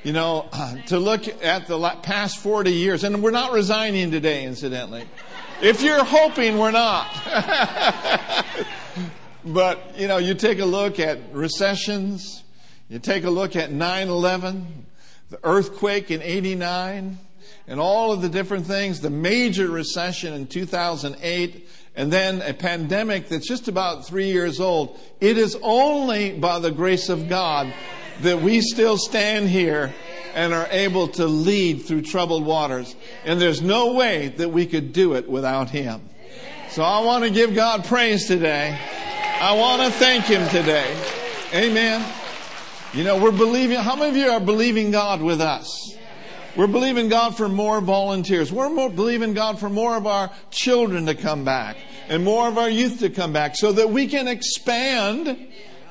you 0.03 0.13
know, 0.13 0.49
to 0.87 0.99
look 0.99 1.27
at 1.43 1.67
the 1.67 1.79
past 2.01 2.39
40 2.39 2.71
years, 2.71 3.03
and 3.03 3.21
we're 3.23 3.31
not 3.31 3.51
resigning 3.51 4.11
today, 4.11 4.45
incidentally. 4.45 5.05
If 5.61 5.81
you're 5.81 6.03
hoping 6.03 6.57
we're 6.57 6.71
not. 6.71 7.07
But, 9.45 9.97
you 9.97 10.07
know, 10.07 10.17
you 10.17 10.35
take 10.35 10.59
a 10.59 10.65
look 10.65 10.99
at 10.99 11.19
recessions, 11.33 12.43
you 12.87 12.99
take 12.99 13.25
a 13.25 13.29
look 13.29 13.57
at 13.57 13.71
9 13.71 14.07
11, 14.07 14.85
the 15.29 15.39
earthquake 15.43 16.11
in 16.11 16.21
89, 16.21 17.17
and 17.67 17.79
all 17.79 18.13
of 18.13 18.21
the 18.21 18.29
different 18.29 18.65
things, 18.65 19.01
the 19.01 19.09
major 19.09 19.67
recession 19.67 20.33
in 20.33 20.47
2008, 20.47 21.69
and 21.95 22.11
then 22.11 22.41
a 22.41 22.53
pandemic 22.53 23.29
that's 23.29 23.47
just 23.47 23.67
about 23.67 24.05
three 24.05 24.31
years 24.31 24.59
old. 24.59 24.99
It 25.21 25.37
is 25.37 25.57
only 25.61 26.31
by 26.37 26.59
the 26.59 26.71
grace 26.71 27.09
of 27.09 27.29
God 27.29 27.71
that 28.21 28.41
we 28.41 28.61
still 28.61 28.97
stand 28.97 29.49
here 29.49 29.93
and 30.33 30.53
are 30.53 30.67
able 30.71 31.07
to 31.09 31.25
lead 31.25 31.83
through 31.83 32.01
troubled 32.01 32.45
waters. 32.45 32.95
And 33.25 33.39
there's 33.39 33.61
no 33.61 33.93
way 33.93 34.29
that 34.29 34.49
we 34.49 34.65
could 34.65 34.93
do 34.93 35.13
it 35.13 35.29
without 35.29 35.69
Him. 35.69 36.09
So 36.69 36.83
I 36.83 37.01
want 37.01 37.23
to 37.23 37.29
give 37.29 37.53
God 37.53 37.85
praise 37.85 38.25
today. 38.25 38.77
I 39.39 39.53
want 39.53 39.83
to 39.83 39.91
thank 39.91 40.25
Him 40.25 40.47
today. 40.49 40.95
Amen. 41.53 42.03
You 42.93 43.03
know, 43.03 43.21
we're 43.21 43.31
believing, 43.31 43.77
how 43.77 43.95
many 43.95 44.09
of 44.09 44.17
you 44.17 44.29
are 44.29 44.39
believing 44.39 44.89
God 44.89 45.21
with 45.21 45.41
us? 45.41 45.95
We're 46.55 46.67
believing 46.67 47.09
God 47.09 47.35
for 47.35 47.49
more 47.49 47.81
volunteers. 47.81 48.51
We're 48.51 48.69
more, 48.69 48.89
believing 48.89 49.33
God 49.33 49.59
for 49.59 49.69
more 49.69 49.97
of 49.97 50.05
our 50.05 50.31
children 50.51 51.07
to 51.07 51.15
come 51.15 51.43
back 51.43 51.77
and 52.09 52.23
more 52.23 52.47
of 52.47 52.59
our 52.59 52.69
youth 52.69 52.99
to 52.99 53.09
come 53.09 53.33
back 53.33 53.55
so 53.55 53.71
that 53.71 53.89
we 53.89 54.07
can 54.07 54.27
expand, 54.27 55.47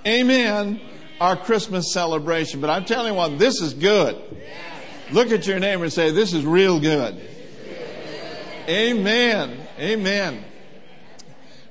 amen, 0.06 0.80
our 1.20 1.36
Christmas 1.36 1.92
celebration. 1.92 2.60
But 2.60 2.70
I'm 2.70 2.84
telling 2.84 3.12
you 3.12 3.18
what, 3.18 3.40
this 3.40 3.60
is 3.60 3.74
good. 3.74 4.16
Look 5.10 5.32
at 5.32 5.46
your 5.48 5.58
neighbor 5.58 5.84
and 5.84 5.92
say, 5.92 6.12
this 6.12 6.32
is 6.32 6.46
real 6.46 6.78
good. 6.78 7.20
Amen. 8.68 9.66
Amen. 9.80 10.44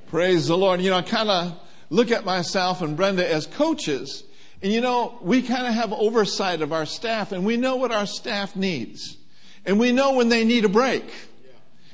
Praise 0.07 0.47
the 0.47 0.57
Lord. 0.57 0.81
You 0.81 0.89
know, 0.89 0.97
I 0.97 1.01
kind 1.01 1.29
of 1.29 1.57
look 1.89 2.11
at 2.11 2.25
myself 2.25 2.81
and 2.81 2.97
Brenda 2.97 3.25
as 3.25 3.47
coaches. 3.47 4.25
And 4.61 4.71
you 4.71 4.81
know, 4.81 5.17
we 5.21 5.41
kind 5.41 5.65
of 5.67 5.73
have 5.73 5.91
oversight 5.91 6.61
of 6.61 6.71
our 6.71 6.85
staff 6.85 7.31
and 7.31 7.45
we 7.45 7.57
know 7.57 7.77
what 7.77 7.91
our 7.91 8.05
staff 8.05 8.55
needs. 8.55 9.17
And 9.65 9.79
we 9.79 9.91
know 9.91 10.13
when 10.13 10.29
they 10.29 10.43
need 10.43 10.65
a 10.65 10.69
break, 10.69 11.11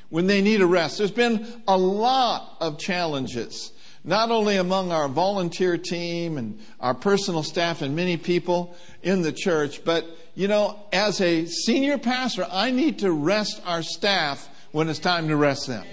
when 0.09 0.27
they 0.27 0.41
need 0.41 0.61
a 0.61 0.65
rest. 0.65 0.97
There's 0.97 1.11
been 1.11 1.61
a 1.67 1.77
lot 1.77 2.57
of 2.59 2.77
challenges, 2.77 3.71
not 4.03 4.31
only 4.31 4.57
among 4.57 4.91
our 4.91 5.07
volunteer 5.07 5.77
team 5.77 6.37
and 6.37 6.59
our 6.79 6.93
personal 6.93 7.43
staff 7.43 7.81
and 7.81 7.95
many 7.95 8.17
people 8.17 8.75
in 9.01 9.21
the 9.21 9.31
church, 9.31 9.83
but 9.83 10.05
you 10.35 10.47
know, 10.47 10.79
as 10.93 11.19
a 11.19 11.45
senior 11.45 11.97
pastor, 11.97 12.47
I 12.51 12.71
need 12.71 12.99
to 12.99 13.11
rest 13.11 13.61
our 13.65 13.81
staff 13.81 14.47
when 14.71 14.87
it's 14.89 14.99
time 14.99 15.29
to 15.29 15.35
rest 15.35 15.67
them. 15.67 15.85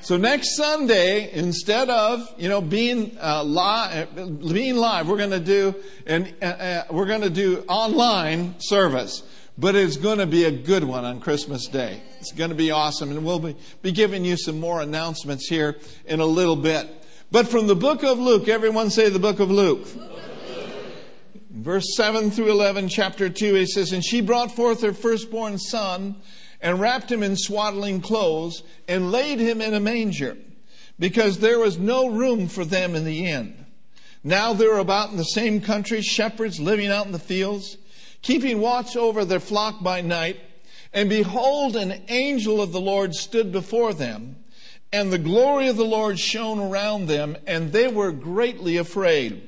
So 0.00 0.16
next 0.16 0.56
Sunday, 0.56 1.32
instead 1.32 1.90
of 1.90 2.32
you 2.38 2.48
know 2.48 2.60
being 2.60 3.16
uh, 3.20 3.42
live, 3.42 4.14
being 4.14 4.76
live, 4.76 5.08
we're 5.08 5.16
going 5.16 5.30
to 5.30 5.40
do 5.40 5.74
and 6.06 6.32
uh, 6.40 6.44
uh, 6.44 6.84
we're 6.90 7.06
going 7.06 7.22
to 7.22 7.30
do 7.30 7.64
online 7.68 8.54
service, 8.60 9.24
but 9.58 9.74
it's 9.74 9.96
going 9.96 10.18
to 10.18 10.26
be 10.26 10.44
a 10.44 10.52
good 10.52 10.84
one 10.84 11.04
on 11.04 11.20
Christmas 11.20 11.66
Day. 11.66 12.00
It's 12.20 12.32
going 12.32 12.50
to 12.50 12.56
be 12.56 12.70
awesome, 12.70 13.10
and 13.10 13.24
we'll 13.24 13.40
be, 13.40 13.56
be 13.82 13.90
giving 13.90 14.24
you 14.24 14.36
some 14.36 14.60
more 14.60 14.80
announcements 14.80 15.48
here 15.48 15.76
in 16.06 16.20
a 16.20 16.26
little 16.26 16.56
bit. 16.56 16.88
But 17.32 17.48
from 17.48 17.66
the 17.66 17.76
book 17.76 18.04
of 18.04 18.20
Luke, 18.20 18.48
everyone 18.48 18.90
say 18.90 19.10
the 19.10 19.18
book 19.18 19.40
of 19.40 19.50
Luke. 19.50 19.86
Verse 21.50 21.96
7 21.96 22.30
through 22.30 22.52
11, 22.52 22.88
chapter 22.88 23.28
2, 23.28 23.54
he 23.54 23.66
says, 23.66 23.92
And 23.92 24.04
she 24.04 24.20
brought 24.20 24.54
forth 24.54 24.80
her 24.82 24.92
firstborn 24.92 25.58
son 25.58 26.16
and 26.60 26.80
wrapped 26.80 27.10
him 27.10 27.22
in 27.22 27.36
swaddling 27.36 28.00
clothes 28.00 28.62
and 28.86 29.12
laid 29.12 29.38
him 29.38 29.60
in 29.60 29.74
a 29.74 29.80
manger 29.80 30.36
because 30.98 31.38
there 31.38 31.58
was 31.58 31.78
no 31.78 32.08
room 32.08 32.48
for 32.48 32.64
them 32.64 32.94
in 32.94 33.04
the 33.04 33.26
inn. 33.26 33.66
Now 34.24 34.52
there 34.52 34.72
were 34.72 34.78
about 34.78 35.10
in 35.10 35.16
the 35.16 35.24
same 35.24 35.60
country 35.60 36.02
shepherds 36.02 36.58
living 36.58 36.88
out 36.88 37.06
in 37.06 37.12
the 37.12 37.18
fields, 37.18 37.76
keeping 38.22 38.60
watch 38.60 38.96
over 38.96 39.24
their 39.24 39.40
flock 39.40 39.82
by 39.82 40.00
night. 40.00 40.40
And 40.92 41.08
behold, 41.08 41.76
an 41.76 42.02
angel 42.08 42.60
of 42.60 42.72
the 42.72 42.80
Lord 42.80 43.14
stood 43.14 43.52
before 43.52 43.94
them, 43.94 44.36
and 44.92 45.12
the 45.12 45.18
glory 45.18 45.68
of 45.68 45.76
the 45.76 45.84
Lord 45.84 46.18
shone 46.18 46.58
around 46.58 47.06
them, 47.06 47.36
and 47.46 47.72
they 47.72 47.88
were 47.88 48.10
greatly 48.10 48.78
afraid. 48.78 49.46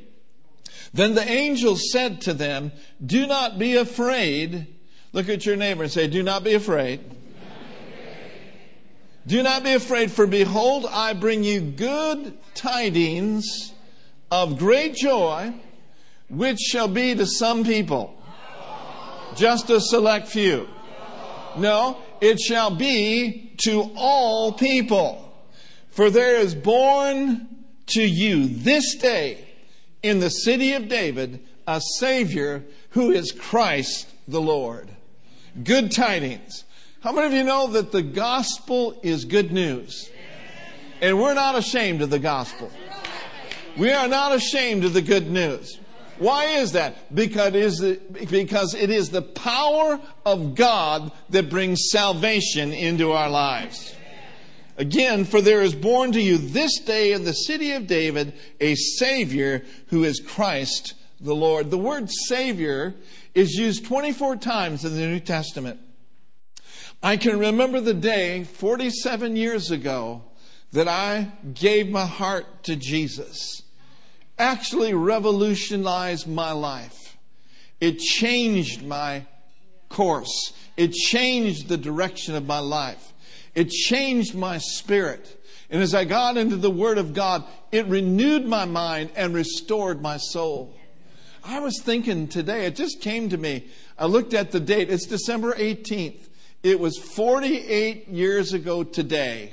Then 0.92 1.14
the 1.14 1.28
angel 1.28 1.76
said 1.76 2.20
to 2.22 2.34
them, 2.34 2.72
Do 3.04 3.26
not 3.26 3.58
be 3.58 3.76
afraid. 3.76 4.66
Look 5.12 5.28
at 5.28 5.44
your 5.44 5.56
neighbor 5.56 5.82
and 5.82 5.92
say, 5.92 6.06
Do 6.06 6.22
not 6.22 6.44
be 6.44 6.54
afraid. 6.54 7.00
Do 9.26 9.42
not 9.42 9.62
be 9.62 9.74
afraid, 9.74 10.10
for 10.10 10.26
behold, 10.26 10.86
I 10.90 11.12
bring 11.12 11.44
you 11.44 11.60
good 11.60 12.36
tidings 12.54 13.72
of 14.30 14.58
great 14.58 14.94
joy, 14.94 15.52
which 16.28 16.58
shall 16.58 16.88
be 16.88 17.14
to 17.14 17.26
some 17.26 17.64
people. 17.64 18.16
Just 19.36 19.68
a 19.70 19.80
select 19.80 20.28
few. 20.28 20.68
No, 21.56 21.98
it 22.20 22.40
shall 22.40 22.70
be 22.70 23.54
to 23.64 23.90
all 23.96 24.52
people. 24.52 25.26
For 25.90 26.10
there 26.10 26.36
is 26.36 26.54
born 26.54 27.48
to 27.86 28.02
you 28.02 28.46
this 28.46 28.94
day 28.94 29.44
in 30.02 30.20
the 30.20 30.30
city 30.30 30.72
of 30.72 30.88
David 30.88 31.44
a 31.66 31.80
Savior 31.98 32.64
who 32.90 33.10
is 33.10 33.32
Christ 33.32 34.08
the 34.26 34.40
Lord. 34.40 34.88
Good 35.62 35.92
tidings. 35.92 36.64
How 37.00 37.12
many 37.12 37.26
of 37.26 37.32
you 37.32 37.44
know 37.44 37.68
that 37.68 37.92
the 37.92 38.02
gospel 38.02 38.98
is 39.02 39.24
good 39.24 39.52
news? 39.52 40.10
And 41.00 41.18
we're 41.18 41.34
not 41.34 41.56
ashamed 41.56 42.02
of 42.02 42.10
the 42.10 42.18
gospel. 42.18 42.70
We 43.76 43.90
are 43.90 44.08
not 44.08 44.34
ashamed 44.34 44.84
of 44.84 44.92
the 44.92 45.02
good 45.02 45.30
news. 45.30 45.78
Why 46.18 46.44
is 46.44 46.72
that? 46.72 47.14
Because 47.14 47.48
it 47.48 47.54
is 47.54 47.78
the, 47.78 48.00
because 48.30 48.74
it 48.74 48.90
is 48.90 49.08
the 49.08 49.22
power 49.22 49.98
of 50.26 50.54
God 50.54 51.10
that 51.30 51.48
brings 51.48 51.88
salvation 51.90 52.72
into 52.74 53.12
our 53.12 53.30
lives. 53.30 53.94
Again, 54.76 55.24
for 55.24 55.40
there 55.40 55.62
is 55.62 55.74
born 55.74 56.12
to 56.12 56.20
you 56.20 56.36
this 56.36 56.78
day 56.80 57.12
in 57.12 57.24
the 57.24 57.32
city 57.32 57.72
of 57.72 57.86
David 57.86 58.34
a 58.60 58.74
Savior 58.74 59.64
who 59.86 60.04
is 60.04 60.20
Christ 60.20 60.94
the 61.20 61.34
Lord. 61.34 61.70
The 61.70 61.78
word 61.78 62.10
Savior 62.10 62.94
is 63.40 63.54
used 63.54 63.86
24 63.86 64.36
times 64.36 64.84
in 64.84 64.94
the 64.94 65.06
New 65.06 65.18
Testament. 65.18 65.80
I 67.02 67.16
can 67.16 67.38
remember 67.38 67.80
the 67.80 67.94
day 67.94 68.44
47 68.44 69.34
years 69.34 69.70
ago 69.70 70.24
that 70.72 70.88
I 70.88 71.32
gave 71.54 71.88
my 71.88 72.04
heart 72.04 72.64
to 72.64 72.76
Jesus. 72.76 73.62
Actually 74.38 74.92
revolutionized 74.92 76.28
my 76.28 76.52
life. 76.52 77.16
It 77.80 77.98
changed 77.98 78.84
my 78.84 79.24
course. 79.88 80.52
It 80.76 80.92
changed 80.92 81.68
the 81.68 81.78
direction 81.78 82.34
of 82.34 82.46
my 82.46 82.58
life. 82.58 83.14
It 83.54 83.70
changed 83.70 84.34
my 84.34 84.58
spirit. 84.58 85.42
And 85.70 85.82
as 85.82 85.94
I 85.94 86.04
got 86.04 86.36
into 86.36 86.56
the 86.56 86.70
Word 86.70 86.98
of 86.98 87.14
God, 87.14 87.44
it 87.72 87.86
renewed 87.86 88.44
my 88.44 88.66
mind 88.66 89.10
and 89.16 89.32
restored 89.32 90.02
my 90.02 90.18
soul. 90.18 90.74
I 91.44 91.60
was 91.60 91.80
thinking 91.80 92.28
today, 92.28 92.66
it 92.66 92.76
just 92.76 93.00
came 93.00 93.28
to 93.30 93.38
me. 93.38 93.66
I 93.98 94.06
looked 94.06 94.34
at 94.34 94.50
the 94.50 94.60
date. 94.60 94.90
It's 94.90 95.06
December 95.06 95.54
18th. 95.54 96.28
It 96.62 96.78
was 96.78 96.98
48 96.98 98.08
years 98.08 98.52
ago 98.52 98.84
today 98.84 99.52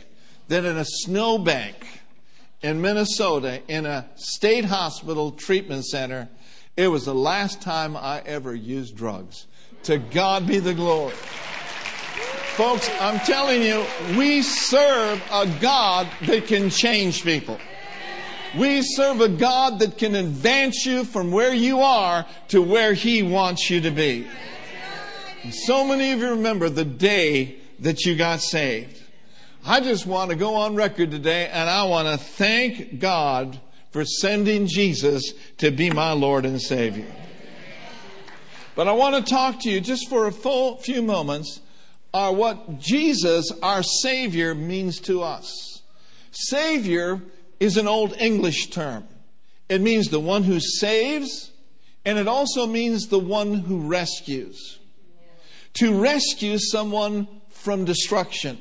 that 0.49 0.65
in 0.65 0.77
a 0.77 0.85
snowbank 0.85 1.75
in 2.61 2.81
Minnesota, 2.81 3.61
in 3.67 3.85
a 3.85 4.07
state 4.15 4.65
hospital 4.65 5.31
treatment 5.31 5.85
center, 5.85 6.27
it 6.75 6.89
was 6.89 7.05
the 7.05 7.15
last 7.15 7.61
time 7.61 7.95
I 7.95 8.21
ever 8.25 8.53
used 8.53 8.95
drugs. 8.97 9.47
To 9.83 9.97
God 9.97 10.47
be 10.47 10.59
the 10.59 10.73
glory. 10.73 11.13
Folks, 12.55 12.89
I'm 12.99 13.19
telling 13.19 13.61
you, 13.61 13.85
we 14.17 14.41
serve 14.41 15.21
a 15.31 15.47
God 15.61 16.07
that 16.25 16.47
can 16.47 16.69
change 16.69 17.23
people. 17.23 17.57
We 18.55 18.81
serve 18.81 19.21
a 19.21 19.29
God 19.29 19.79
that 19.79 19.97
can 19.97 20.15
advance 20.15 20.85
you 20.85 21.03
from 21.03 21.31
where 21.31 21.53
you 21.53 21.81
are 21.81 22.25
to 22.49 22.61
where 22.61 22.93
He 22.93 23.23
wants 23.23 23.69
you 23.69 23.81
to 23.81 23.91
be. 23.91 24.27
And 25.43 25.53
so 25.53 25.85
many 25.85 26.11
of 26.11 26.19
you 26.19 26.29
remember 26.29 26.69
the 26.69 26.85
day 26.85 27.57
that 27.79 28.05
you 28.05 28.15
got 28.15 28.41
saved. 28.41 29.01
I 29.65 29.81
just 29.81 30.05
want 30.05 30.29
to 30.31 30.35
go 30.35 30.55
on 30.55 30.75
record 30.75 31.11
today 31.11 31.49
and 31.51 31.69
I 31.69 31.83
want 31.83 32.07
to 32.07 32.17
thank 32.17 32.99
God 32.99 33.59
for 33.91 34.05
sending 34.05 34.67
Jesus 34.67 35.33
to 35.57 35.71
be 35.71 35.89
my 35.89 36.13
Lord 36.13 36.45
and 36.45 36.61
Savior. 36.61 37.11
But 38.75 38.87
I 38.87 38.93
want 38.93 39.15
to 39.15 39.29
talk 39.29 39.59
to 39.61 39.69
you 39.69 39.81
just 39.81 40.07
for 40.07 40.27
a 40.27 40.31
full 40.31 40.77
few 40.77 41.01
moments 41.01 41.61
are 42.13 42.31
what 42.31 42.79
Jesus, 42.79 43.51
our 43.61 43.83
Savior, 43.83 44.55
means 44.55 44.99
to 45.01 45.21
us. 45.21 45.81
Savior 46.31 47.21
is 47.59 47.77
an 47.77 47.87
old 47.87 48.15
English 48.19 48.69
term. 48.69 49.07
It 49.69 49.81
means 49.81 50.09
the 50.09 50.19
one 50.19 50.43
who 50.43 50.59
saves, 50.59 51.51
and 52.05 52.17
it 52.17 52.27
also 52.27 52.67
means 52.67 53.07
the 53.07 53.19
one 53.19 53.53
who 53.53 53.79
rescues 53.79 54.79
to 55.77 56.01
rescue 56.01 56.57
someone 56.57 57.27
from 57.49 57.85
destruction. 57.85 58.59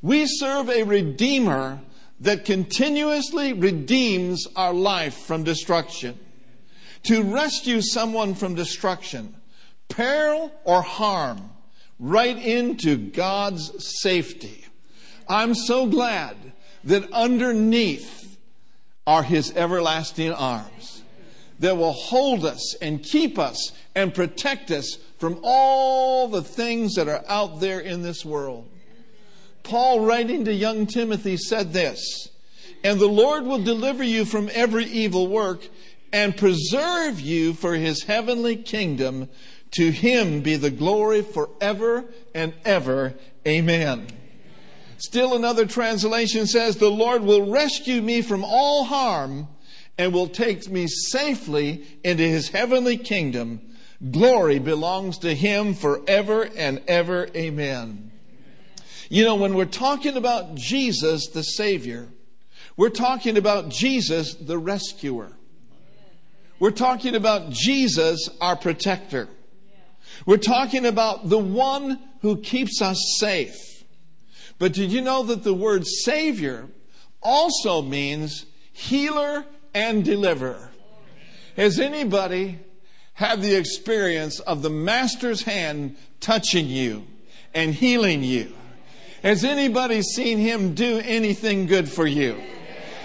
We 0.00 0.26
serve 0.26 0.70
a 0.70 0.84
Redeemer 0.84 1.80
that 2.20 2.44
continuously 2.44 3.52
redeems 3.52 4.46
our 4.54 4.72
life 4.72 5.14
from 5.14 5.42
destruction. 5.42 6.16
To 7.04 7.24
rescue 7.24 7.80
someone 7.80 8.36
from 8.36 8.54
destruction, 8.54 9.34
peril 9.88 10.52
or 10.64 10.82
harm, 10.82 11.50
right 11.98 12.36
into 12.36 12.96
God's 12.96 14.00
safety. 14.00 14.64
I'm 15.28 15.54
so 15.54 15.86
glad 15.86 16.36
that 16.86 17.12
underneath 17.12 18.38
are 19.06 19.22
His 19.22 19.52
everlasting 19.54 20.32
arms 20.32 21.02
that 21.58 21.76
will 21.76 21.92
hold 21.92 22.44
us 22.44 22.74
and 22.80 23.02
keep 23.02 23.38
us 23.38 23.72
and 23.94 24.14
protect 24.14 24.70
us 24.70 24.98
from 25.18 25.38
all 25.42 26.28
the 26.28 26.42
things 26.42 26.94
that 26.94 27.08
are 27.08 27.24
out 27.28 27.60
there 27.60 27.80
in 27.80 28.02
this 28.02 28.24
world. 28.24 28.68
Paul, 29.62 30.00
writing 30.00 30.44
to 30.44 30.52
young 30.52 30.86
Timothy, 30.86 31.36
said 31.36 31.72
this 31.72 32.28
And 32.84 33.00
the 33.00 33.08
Lord 33.08 33.44
will 33.44 33.62
deliver 33.62 34.04
you 34.04 34.24
from 34.24 34.50
every 34.52 34.84
evil 34.84 35.28
work 35.28 35.66
and 36.12 36.36
preserve 36.36 37.20
you 37.20 37.52
for 37.52 37.74
his 37.74 38.04
heavenly 38.04 38.56
kingdom. 38.56 39.28
To 39.72 39.90
him 39.90 40.40
be 40.40 40.56
the 40.56 40.70
glory 40.70 41.22
forever 41.22 42.04
and 42.34 42.54
ever. 42.64 43.14
Amen. 43.46 44.06
Still 44.98 45.34
another 45.34 45.66
translation 45.66 46.46
says, 46.46 46.76
The 46.76 46.90
Lord 46.90 47.22
will 47.22 47.50
rescue 47.50 48.00
me 48.00 48.22
from 48.22 48.44
all 48.44 48.84
harm 48.84 49.48
and 49.98 50.12
will 50.12 50.28
take 50.28 50.68
me 50.68 50.86
safely 50.86 51.86
into 52.04 52.22
his 52.22 52.50
heavenly 52.50 52.96
kingdom. 52.96 53.60
Glory 54.10 54.58
belongs 54.58 55.18
to 55.18 55.34
him 55.34 55.74
forever 55.74 56.48
and 56.56 56.82
ever. 56.86 57.28
Amen. 57.34 58.10
You 59.08 59.24
know, 59.24 59.36
when 59.36 59.54
we're 59.54 59.64
talking 59.66 60.16
about 60.16 60.54
Jesus, 60.54 61.28
the 61.28 61.42
Savior, 61.42 62.08
we're 62.76 62.90
talking 62.90 63.38
about 63.38 63.68
Jesus, 63.68 64.34
the 64.34 64.58
rescuer. 64.58 65.32
We're 66.58 66.72
talking 66.72 67.14
about 67.14 67.50
Jesus, 67.50 68.28
our 68.40 68.56
protector. 68.56 69.28
We're 70.24 70.38
talking 70.38 70.86
about 70.86 71.28
the 71.28 71.38
one 71.38 72.00
who 72.22 72.40
keeps 72.40 72.82
us 72.82 73.16
safe. 73.18 73.75
But 74.58 74.72
did 74.72 74.92
you 74.92 75.02
know 75.02 75.22
that 75.24 75.44
the 75.44 75.54
word 75.54 75.86
Savior 75.86 76.68
also 77.22 77.82
means 77.82 78.46
healer 78.72 79.44
and 79.74 80.04
deliverer? 80.04 80.70
Has 81.56 81.78
anybody 81.78 82.58
had 83.14 83.42
the 83.42 83.54
experience 83.54 84.40
of 84.40 84.62
the 84.62 84.70
Master's 84.70 85.42
hand 85.42 85.96
touching 86.20 86.66
you 86.66 87.06
and 87.54 87.74
healing 87.74 88.22
you? 88.22 88.52
Has 89.22 89.44
anybody 89.44 90.02
seen 90.02 90.38
him 90.38 90.74
do 90.74 91.00
anything 91.04 91.66
good 91.66 91.88
for 91.88 92.06
you? 92.06 92.40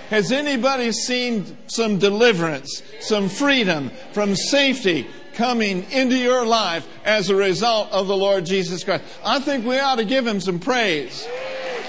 Has 0.10 0.34
anybody 0.34 0.92
seen 0.92 1.58
some 1.68 1.98
deliverance, 1.98 2.84
some 3.00 3.30
freedom 3.30 3.90
from 4.12 4.36
safety 4.36 5.08
coming 5.34 5.90
into 5.90 6.18
your 6.18 6.46
life 6.46 6.86
as 7.06 7.30
a 7.30 7.36
result 7.36 7.90
of 7.94 8.08
the 8.08 8.18
Lord 8.18 8.46
Jesus 8.46 8.84
Christ? 8.84 9.06
I 9.24 9.40
think 9.40 9.66
we 9.66 9.80
ought 9.80 9.96
to 9.96 10.06
give 10.06 10.28
him 10.28 10.42
some 10.42 10.60
praise. 10.60 11.26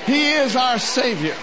He 0.07 0.33
is 0.33 0.57
our 0.57 0.79
Savior. 0.79 1.37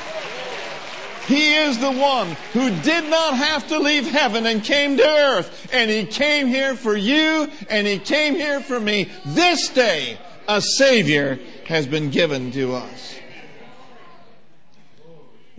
He 1.27 1.53
is 1.53 1.77
the 1.77 1.91
one 1.91 2.35
who 2.53 2.69
did 2.81 3.07
not 3.07 3.35
have 3.35 3.67
to 3.67 3.77
leave 3.77 4.09
heaven 4.09 4.47
and 4.47 4.63
came 4.63 4.97
to 4.97 5.05
earth. 5.05 5.69
And 5.71 5.89
He 5.91 6.05
came 6.05 6.47
here 6.47 6.75
for 6.75 6.97
you 6.97 7.49
and 7.69 7.85
He 7.85 7.99
came 7.99 8.33
here 8.33 8.59
for 8.59 8.79
me. 8.79 9.09
This 9.25 9.69
day, 9.69 10.17
a 10.47 10.59
Savior 10.59 11.39
has 11.67 11.85
been 11.85 12.09
given 12.09 12.51
to 12.53 12.73
us. 12.73 13.19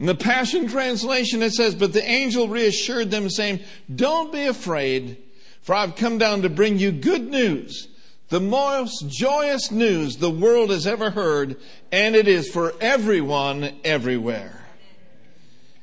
In 0.01 0.07
the 0.07 0.15
Passion 0.15 0.67
Translation, 0.67 1.43
it 1.43 1.53
says, 1.53 1.75
But 1.75 1.93
the 1.93 2.03
angel 2.03 2.49
reassured 2.49 3.11
them, 3.11 3.31
saying, 3.31 3.61
Don't 3.95 4.33
be 4.33 4.47
afraid, 4.47 5.19
for 5.61 5.75
I've 5.75 5.95
come 5.95 6.19
down 6.19 6.43
to 6.43 6.49
bring 6.49 6.79
you 6.79 6.91
good 6.91 7.31
news, 7.31 7.87
the 8.31 8.41
most 8.41 9.09
joyous 9.09 9.71
news 9.71 10.17
the 10.17 10.31
world 10.31 10.71
has 10.71 10.87
ever 10.87 11.11
heard, 11.11 11.57
and 11.93 12.15
it 12.15 12.29
is 12.29 12.49
for 12.49 12.73
everyone 12.81 13.81
everywhere. 13.85 14.65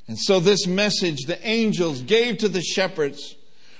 And 0.07 0.17
so, 0.17 0.39
this 0.39 0.65
message 0.65 1.25
the 1.25 1.45
angels 1.45 2.01
gave 2.01 2.37
to 2.39 2.47
the 2.47 2.61
shepherds 2.61 3.35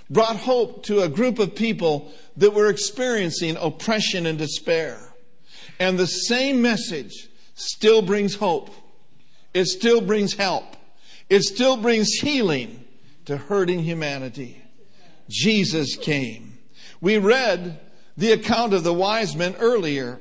brought 0.10 0.36
hope 0.36 0.84
to 0.84 1.02
a 1.02 1.10
group 1.10 1.40
of 1.40 1.56
people 1.56 2.12
that 2.36 2.54
were 2.54 2.70
experiencing 2.70 3.56
oppression 3.58 4.26
and 4.26 4.38
despair. 4.38 5.00
And 5.80 5.98
the 5.98 6.08
same 6.08 6.62
message 6.62 7.30
still 7.56 8.02
brings 8.02 8.36
hope. 8.36 8.70
It 9.54 9.66
still 9.66 10.02
brings 10.02 10.34
help. 10.34 10.76
It 11.30 11.44
still 11.44 11.78
brings 11.78 12.10
healing 12.16 12.84
to 13.26 13.38
hurting 13.38 13.80
humanity. 13.80 14.62
Jesus 15.30 15.96
came. 15.96 16.58
We 17.00 17.18
read 17.18 17.80
the 18.18 18.32
account 18.32 18.74
of 18.74 18.84
the 18.84 18.94
wise 18.94 19.36
men 19.36 19.56
earlier. 19.60 20.20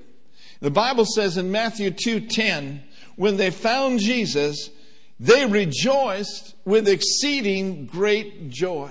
The 0.60 0.70
Bible 0.70 1.06
says 1.06 1.36
in 1.36 1.50
Matthew 1.50 1.90
2:10, 1.90 2.82
when 3.16 3.38
they 3.38 3.50
found 3.50 4.00
Jesus, 4.00 4.70
they 5.18 5.46
rejoiced 5.46 6.54
with 6.64 6.88
exceeding 6.88 7.86
great 7.86 8.50
joy. 8.50 8.90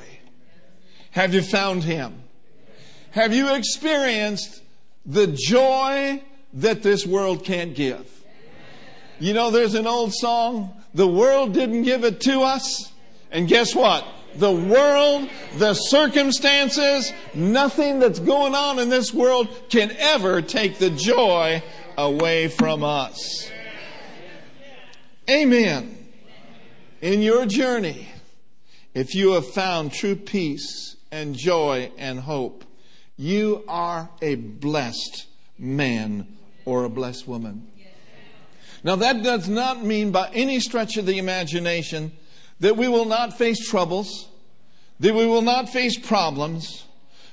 Have 1.12 1.34
you 1.34 1.42
found 1.42 1.84
him? 1.84 2.24
Have 3.12 3.34
you 3.34 3.54
experienced 3.54 4.62
the 5.06 5.28
joy 5.28 6.22
that 6.54 6.84
this 6.84 7.06
world 7.06 7.46
can't 7.46 7.76
give? 7.76 8.10
You 9.20 9.34
know, 9.34 9.52
there's 9.52 9.76
an 9.76 9.88
old 9.88 10.14
song, 10.14 10.74
the 10.94 11.08
world 11.08 11.54
didn't 11.54 11.84
give 11.84 12.04
it 12.04 12.20
to 12.22 12.42
us. 12.42 12.92
And 13.32 13.48
guess 13.48 13.76
what? 13.76 14.06
The 14.38 14.52
world, 14.52 15.30
the 15.58 15.74
circumstances, 15.74 17.14
nothing 17.34 18.00
that's 18.00 18.20
going 18.20 18.54
on 18.54 18.80
in 18.80 18.90
this 18.90 19.14
world 19.14 19.48
can 19.70 19.92
ever 19.98 20.42
take 20.42 20.78
the 20.78 20.90
joy 20.90 21.64
away 21.98 22.50
from 22.50 22.84
us. 22.84 23.50
Amen. 25.30 25.98
In 27.02 27.22
your 27.22 27.46
journey, 27.46 28.10
if 28.94 29.16
you 29.16 29.34
have 29.34 29.48
found 29.48 29.92
true 29.92 30.16
peace 30.16 30.96
and 31.12 31.36
joy 31.36 31.92
and 31.98 32.20
hope, 32.20 32.64
you 33.18 33.64
are 33.68 34.10
a 34.22 34.36
blessed 34.36 35.28
man 35.58 36.28
or 36.66 36.84
a 36.84 36.90
blessed 36.90 37.28
woman. 37.28 37.68
Now, 38.84 38.96
that 38.98 39.24
does 39.24 39.50
not 39.50 39.84
mean 39.84 40.12
by 40.12 40.30
any 40.34 40.60
stretch 40.60 40.98
of 40.98 41.06
the 41.06 41.18
imagination 41.18 42.12
that 42.60 42.78
we 42.78 42.88
will 42.88 43.06
not 43.06 43.38
face 43.38 43.68
troubles, 43.68 44.28
that 45.00 45.14
we 45.14 45.26
will 45.26 45.42
not 45.42 45.70
face 45.70 45.98
problems, 45.98 46.86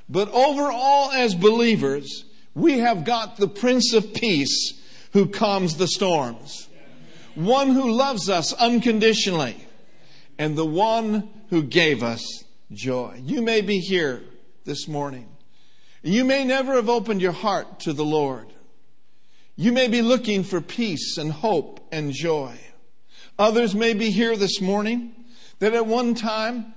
but 0.08 0.28
overall, 0.30 1.10
as 1.12 1.34
believers, 1.34 2.24
we 2.54 2.78
have 2.78 3.04
got 3.04 3.36
the 3.36 3.48
Prince 3.48 3.92
of 3.94 4.12
Peace 4.12 4.74
who 5.12 5.26
calms 5.26 5.76
the 5.76 5.86
storms, 5.86 6.68
one 7.34 7.70
who 7.70 7.90
loves 7.90 8.28
us 8.28 8.52
unconditionally, 8.54 9.56
and 10.38 10.56
the 10.56 10.66
one 10.66 11.30
who 11.50 11.62
gave 11.62 12.02
us 12.02 12.44
joy. 12.72 13.20
You 13.24 13.42
may 13.42 13.60
be 13.60 13.78
here 13.78 14.22
this 14.64 14.88
morning. 14.88 15.28
You 16.02 16.24
may 16.24 16.44
never 16.44 16.74
have 16.74 16.88
opened 16.88 17.22
your 17.22 17.32
heart 17.32 17.80
to 17.80 17.92
the 17.92 18.04
Lord. 18.04 18.52
You 19.54 19.70
may 19.70 19.88
be 19.88 20.02
looking 20.02 20.42
for 20.44 20.60
peace 20.60 21.16
and 21.16 21.30
hope 21.30 21.80
and 21.92 22.12
joy. 22.12 22.58
Others 23.38 23.74
may 23.74 23.94
be 23.94 24.10
here 24.10 24.36
this 24.36 24.60
morning 24.60 25.14
that 25.58 25.74
at 25.74 25.86
one 25.86 26.14
time 26.14 26.74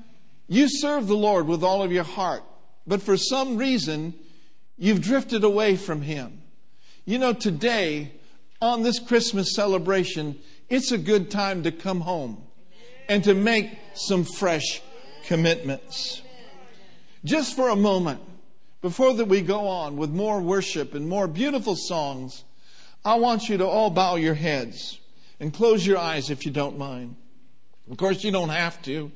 you 0.48 0.68
served 0.70 1.08
the 1.08 1.16
Lord 1.16 1.48
with 1.48 1.64
all 1.64 1.84
of 1.84 1.92
your 1.92 2.04
heart, 2.04 2.44
but 2.88 3.02
for 3.02 3.18
some 3.18 3.58
reason 3.58 4.14
you've 4.78 5.02
drifted 5.02 5.44
away 5.44 5.76
from 5.76 6.02
Him. 6.02 6.42
You 7.04 7.20
know, 7.20 7.34
today, 7.34 8.14
on 8.62 8.84
this 8.84 9.00
Christmas 9.00 9.54
celebration, 9.54 10.40
it's 10.70 10.92
a 10.92 10.98
good 10.98 11.30
time 11.30 11.64
to 11.64 11.72
come 11.72 12.02
home 12.02 12.42
and 13.10 13.24
to 13.26 13.34
make 13.34 13.78
some 13.94 14.24
fresh 14.24 14.82
commitments. 15.26 16.22
Just 17.24 17.56
for 17.56 17.70
a 17.70 17.76
moment, 17.76 18.22
before 18.82 19.14
that 19.16 19.28
we 19.28 19.42
go 19.42 19.68
on 19.68 19.98
with 19.98 20.12
more 20.12 20.40
worship 20.42 20.94
and 20.94 21.08
more 21.08 21.28
beautiful 21.28 21.76
songs, 21.76 22.44
I 23.04 23.16
want 23.16 23.50
you 23.50 23.58
to 23.58 23.68
all 23.68 23.90
bow 23.90 24.16
your 24.16 24.36
heads 24.36 25.00
and 25.40 25.54
close 25.54 25.86
your 25.86 25.98
eyes 25.98 26.30
if 26.30 26.46
you 26.46 26.52
don't 26.52 26.78
mind. 26.78 27.16
Of 27.90 27.98
course, 27.98 28.24
you 28.24 28.32
don't 28.32 28.50
have 28.50 28.82
to, 28.84 29.12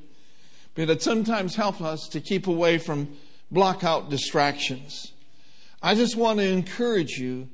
but 0.74 0.90
it 0.90 1.02
sometimes 1.02 1.56
helps 1.56 1.80
us 1.80 2.08
to 2.08 2.20
keep 2.20 2.46
away 2.46 2.78
from 2.78 3.16
block 3.50 3.82
out 3.82 4.10
distractions. 4.10 5.12
I 5.82 5.94
just 5.94 6.16
want 6.16 6.38
to 6.38 6.46
encourage 6.46 7.18
you 7.18 7.48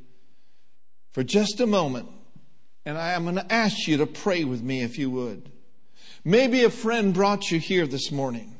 for 1.12 1.22
just 1.22 1.60
a 1.60 1.66
moment, 1.66 2.08
and 2.84 2.98
I 2.98 3.12
am 3.12 3.22
going 3.22 3.36
to 3.36 3.52
ask 3.52 3.86
you 3.86 3.96
to 3.98 4.06
pray 4.06 4.44
with 4.44 4.62
me 4.62 4.82
if 4.82 4.98
you 4.98 5.10
would. 5.10 5.50
Maybe 6.24 6.64
a 6.64 6.70
friend 6.70 7.14
brought 7.14 7.50
you 7.50 7.58
here 7.58 7.86
this 7.86 8.10
morning. 8.10 8.54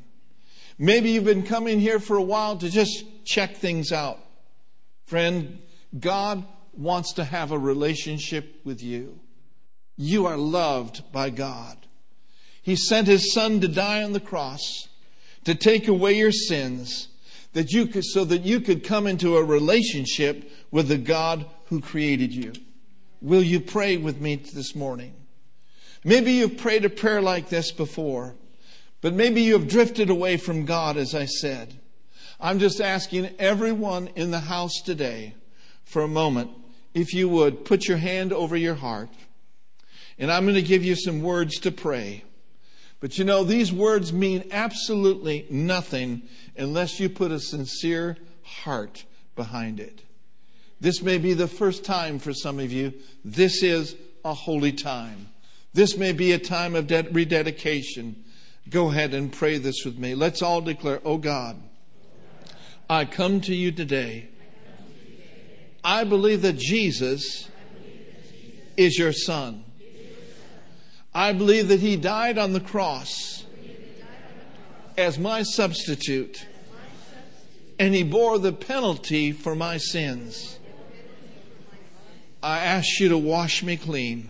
Maybe 0.79 1.11
you've 1.11 1.25
been 1.25 1.43
coming 1.43 1.79
here 1.79 1.99
for 1.99 2.17
a 2.17 2.21
while 2.21 2.57
to 2.57 2.69
just 2.69 3.03
check 3.25 3.57
things 3.57 3.91
out. 3.91 4.19
Friend, 5.05 5.59
God 5.99 6.45
wants 6.73 7.13
to 7.13 7.23
have 7.23 7.51
a 7.51 7.59
relationship 7.59 8.61
with 8.63 8.81
you. 8.81 9.19
You 9.97 10.27
are 10.27 10.37
loved 10.37 11.11
by 11.11 11.31
God. 11.31 11.77
He 12.61 12.75
sent 12.75 13.07
His 13.07 13.33
Son 13.33 13.59
to 13.61 13.67
die 13.67 14.03
on 14.03 14.13
the 14.13 14.19
cross 14.19 14.87
to 15.45 15.55
take 15.55 15.87
away 15.87 16.13
your 16.13 16.31
sins 16.31 17.07
that 17.53 17.71
you 17.71 17.87
could, 17.87 18.03
so 18.05 18.23
that 18.25 18.43
you 18.43 18.59
could 18.59 18.83
come 18.83 19.07
into 19.07 19.37
a 19.37 19.43
relationship 19.43 20.51
with 20.69 20.87
the 20.87 20.97
God 20.97 21.45
who 21.65 21.81
created 21.81 22.33
you. 22.33 22.53
Will 23.21 23.41
you 23.41 23.59
pray 23.59 23.97
with 23.97 24.21
me 24.21 24.35
this 24.35 24.75
morning? 24.75 25.13
Maybe 26.03 26.33
you've 26.33 26.57
prayed 26.57 26.85
a 26.85 26.89
prayer 26.89 27.21
like 27.21 27.49
this 27.49 27.71
before, 27.71 28.35
but 29.01 29.13
maybe 29.13 29.41
you 29.41 29.53
have 29.53 29.67
drifted 29.67 30.09
away 30.09 30.37
from 30.37 30.65
God, 30.65 30.97
as 30.97 31.15
I 31.15 31.25
said. 31.25 31.79
I'm 32.39 32.59
just 32.59 32.79
asking 32.79 33.33
everyone 33.39 34.09
in 34.15 34.29
the 34.29 34.41
house 34.41 34.81
today 34.85 35.33
for 35.83 36.03
a 36.03 36.07
moment 36.07 36.51
if 36.93 37.13
you 37.13 37.29
would, 37.29 37.65
put 37.65 37.87
your 37.87 37.97
hand 37.97 38.33
over 38.33 38.55
your 38.55 38.75
heart. 38.75 39.09
And 40.19 40.31
I'm 40.31 40.43
going 40.43 40.55
to 40.55 40.61
give 40.61 40.83
you 40.83 40.95
some 40.95 41.21
words 41.21 41.59
to 41.59 41.71
pray. 41.71 42.23
But 42.99 43.17
you 43.17 43.25
know, 43.25 43.43
these 43.43 43.71
words 43.71 44.11
mean 44.11 44.45
absolutely 44.51 45.45
nothing 45.49 46.23
unless 46.57 46.99
you 46.99 47.09
put 47.09 47.31
a 47.31 47.39
sincere 47.39 48.17
heart 48.43 49.05
behind 49.35 49.79
it. 49.79 50.01
This 50.79 51.01
may 51.01 51.17
be 51.17 51.33
the 51.33 51.47
first 51.47 51.83
time 51.83 52.19
for 52.19 52.33
some 52.33 52.59
of 52.59 52.71
you. 52.71 52.93
This 53.23 53.61
is 53.61 53.95
a 54.25 54.33
holy 54.33 54.71
time. 54.71 55.29
This 55.73 55.95
may 55.95 56.11
be 56.11 56.31
a 56.31 56.39
time 56.39 56.75
of 56.75 56.89
rededication. 56.89 58.23
Go 58.69 58.89
ahead 58.89 59.13
and 59.13 59.31
pray 59.31 59.57
this 59.57 59.85
with 59.85 59.97
me. 59.97 60.15
Let's 60.15 60.41
all 60.41 60.61
declare, 60.61 60.99
Oh 61.05 61.17
God, 61.17 61.61
I 62.89 63.05
come 63.05 63.41
to 63.41 63.53
you 63.53 63.71
today 63.71 64.29
I 65.87 66.03
believe 66.03 66.41
that 66.41 66.57
Jesus 66.57 67.47
is 68.75 68.99
your 68.99 69.13
son. 69.13 69.63
I 71.17 71.33
believe 71.33 71.69
that 71.69 71.79
he 71.79 71.95
died 71.95 72.37
on 72.37 72.53
the 72.53 72.59
cross 72.59 73.43
as 74.95 75.17
my 75.17 75.41
substitute 75.41 76.45
and 77.79 77.95
he 77.95 78.03
bore 78.03 78.37
the 78.37 78.53
penalty 78.53 79.31
for 79.31 79.55
my 79.55 79.77
sins. 79.77 80.59
I 82.43 82.59
ask 82.59 82.99
you 82.99 83.09
to 83.09 83.17
wash 83.17 83.63
me 83.63 83.77
clean. 83.77 84.29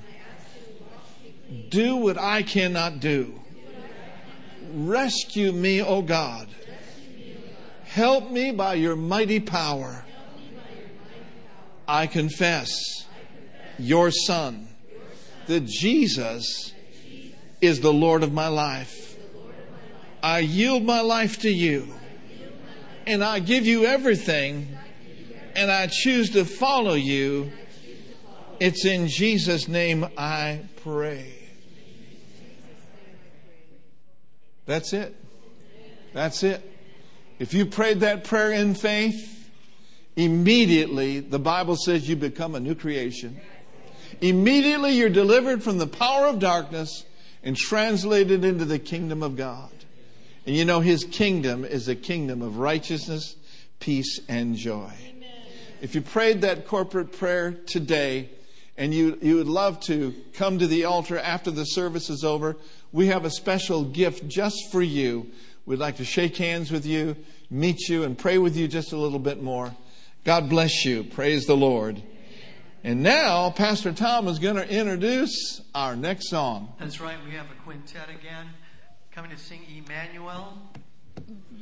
Do 1.67 1.97
what 1.97 2.17
I 2.17 2.41
cannot 2.41 3.01
do. 3.01 3.41
Rescue 4.71 5.51
me, 5.51 5.81
O 5.81 6.01
God. 6.01 6.47
Help 7.83 8.31
me 8.31 8.51
by 8.51 8.75
your 8.75 8.95
mighty 8.95 9.41
power. 9.41 10.05
I 11.85 12.07
confess 12.07 12.71
your 13.77 14.09
Son, 14.09 14.69
that 15.47 15.65
Jesus 15.65 16.73
is 17.61 17.79
the 17.79 17.93
Lord 17.93 18.23
of 18.23 18.33
my 18.33 18.47
life. 18.47 19.17
I 20.21 20.39
yield 20.39 20.83
my 20.83 21.01
life 21.01 21.39
to 21.41 21.49
you, 21.49 21.93
and 23.05 23.23
I 23.23 23.39
give 23.39 23.65
you 23.65 23.85
everything, 23.85 24.77
and 25.55 25.71
I 25.71 25.87
choose 25.87 26.31
to 26.31 26.45
follow 26.45 26.93
you. 26.93 27.51
It's 28.59 28.85
in 28.85 29.07
Jesus' 29.07 29.67
name 29.67 30.07
I 30.17 30.61
pray. 30.83 31.33
That's 34.65 34.93
it. 34.93 35.15
That's 36.13 36.43
it. 36.43 36.63
If 37.39 37.53
you 37.53 37.67
prayed 37.67 37.99
that 37.99 38.23
prayer 38.23 38.51
in 38.51 38.73
faith, 38.73 39.37
Immediately, 40.17 41.19
the 41.19 41.37
Bible 41.37 41.75
says 41.75 42.09
you 42.09 42.15
become 42.15 42.55
a 42.55 42.59
new 42.59 42.73
creation. 42.73 43.39
Immediately, 44.19 44.93
you're 44.93 45.09
delivered 45.09 45.61
from 45.61 45.77
the 45.77 45.85
power 45.85 46.25
of 46.25 46.39
darkness 46.39 47.05
and 47.47 47.57
translated 47.57 48.45
into 48.45 48.65
the 48.65 48.77
kingdom 48.77 49.23
of 49.23 49.35
God. 49.35 49.71
And 50.45 50.55
you 50.55 50.65
know, 50.65 50.81
His 50.81 51.03
kingdom 51.03 51.65
is 51.65 51.87
a 51.87 51.95
kingdom 51.95 52.43
of 52.43 52.59
righteousness, 52.59 53.35
peace, 53.79 54.19
and 54.29 54.55
joy. 54.55 54.91
Amen. 55.09 55.29
If 55.81 55.95
you 55.95 56.01
prayed 56.01 56.41
that 56.41 56.67
corporate 56.67 57.11
prayer 57.11 57.51
today 57.51 58.29
and 58.77 58.93
you, 58.93 59.17
you 59.21 59.37
would 59.37 59.47
love 59.47 59.79
to 59.85 60.13
come 60.33 60.59
to 60.59 60.67
the 60.67 60.85
altar 60.85 61.17
after 61.17 61.49
the 61.49 61.65
service 61.65 62.11
is 62.11 62.23
over, 62.23 62.55
we 62.91 63.07
have 63.07 63.25
a 63.25 63.31
special 63.31 63.83
gift 63.83 64.27
just 64.27 64.71
for 64.71 64.83
you 64.83 65.31
We'd 65.67 65.79
like 65.79 65.97
to 65.97 66.05
shake 66.05 66.37
hands 66.37 66.71
with 66.71 66.85
you, 66.85 67.17
meet 67.49 67.89
you, 67.89 68.05
and 68.05 68.17
pray 68.17 68.37
with 68.37 68.55
you 68.55 68.69
just 68.69 68.93
a 68.93 68.97
little 68.97 69.19
bit 69.19 69.43
more. 69.43 69.75
God 70.23 70.49
bless 70.49 70.85
you. 70.85 71.03
Praise 71.03 71.45
the 71.45 71.57
Lord. 71.57 72.01
And 72.83 73.01
now, 73.01 73.49
Pastor 73.49 73.91
Tom 73.91 74.27
is 74.27 74.39
going 74.39 74.55
to 74.55 74.69
introduce 74.69 75.61
our 75.73 75.95
next 75.95 76.29
song. 76.29 76.73
That's 76.79 77.01
right. 77.01 77.17
We 77.25 77.31
have 77.31 77.47
a 77.49 77.63
quintet 77.63 78.09
again 78.09 78.49
coming 79.11 79.31
to 79.31 79.37
sing 79.37 79.61
Emmanuel. 79.75 80.57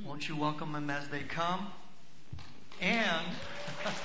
Won't 0.05 0.27
you 0.27 0.35
welcome 0.35 0.73
them 0.73 0.89
as 0.89 1.07
they 1.07 1.21
come? 1.21 1.67
And 2.81 3.25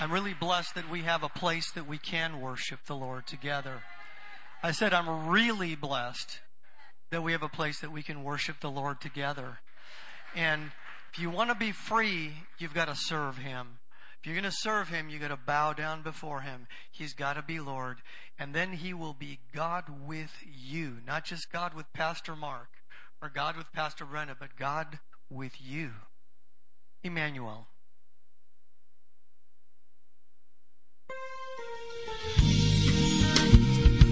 I'm 0.00 0.10
really 0.10 0.34
blessed 0.34 0.74
that 0.76 0.90
we 0.90 1.02
have 1.02 1.22
a 1.22 1.28
place 1.28 1.70
that 1.72 1.86
we 1.86 1.98
can 1.98 2.40
worship 2.40 2.80
the 2.86 2.96
Lord 2.96 3.26
together. 3.26 3.82
I 4.62 4.72
said 4.72 4.94
I'm 4.94 5.28
really 5.28 5.74
blessed 5.74 6.40
that 7.10 7.22
we 7.22 7.32
have 7.32 7.42
a 7.42 7.48
place 7.48 7.80
that 7.80 7.92
we 7.92 8.02
can 8.02 8.24
worship 8.24 8.60
the 8.60 8.70
Lord 8.70 9.00
together. 9.00 9.58
And 10.34 10.70
if 11.12 11.18
you 11.18 11.30
want 11.30 11.50
to 11.50 11.54
be 11.54 11.72
free, 11.72 12.32
you've 12.58 12.74
got 12.74 12.88
to 12.88 12.96
serve 12.96 13.38
Him. 13.38 13.77
If 14.20 14.26
you're 14.26 14.34
going 14.34 14.50
to 14.50 14.56
serve 14.60 14.88
Him, 14.88 15.08
you've 15.08 15.20
got 15.20 15.28
to 15.28 15.36
bow 15.36 15.72
down 15.72 16.02
before 16.02 16.40
Him. 16.40 16.66
He's 16.90 17.14
got 17.14 17.34
to 17.34 17.42
be 17.42 17.60
Lord. 17.60 17.98
And 18.38 18.52
then 18.52 18.72
He 18.72 18.92
will 18.92 19.14
be 19.14 19.38
God 19.54 19.84
with 20.06 20.32
you. 20.44 20.96
Not 21.06 21.24
just 21.24 21.52
God 21.52 21.72
with 21.72 21.92
Pastor 21.92 22.34
Mark 22.34 22.68
or 23.22 23.28
God 23.28 23.56
with 23.56 23.72
Pastor 23.72 24.04
Brenna, 24.04 24.34
but 24.38 24.56
God 24.56 24.98
with 25.30 25.60
you. 25.60 25.90
Emmanuel. 27.04 27.68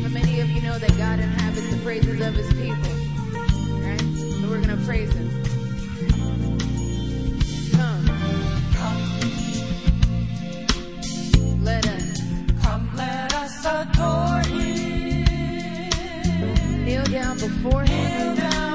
How 0.02 0.12
many 0.12 0.40
of 0.40 0.48
you 0.50 0.62
know 0.62 0.78
that 0.78 0.96
God 0.96 1.18
inhabits 1.18 1.68
the 1.68 1.80
praises 1.82 2.20
of 2.20 2.34
his 2.34 2.48
people? 2.54 2.76
Right? 3.80 4.00
So 4.40 4.48
we're 4.48 4.62
going 4.62 4.78
to 4.78 4.84
praise 4.84 5.12
him. 5.12 5.45
Come, 12.62 12.88
let 12.94 13.34
us 13.34 13.66
adore 13.66 14.40
Him. 14.42 15.24
kneel 16.84 17.04
down 17.04 17.36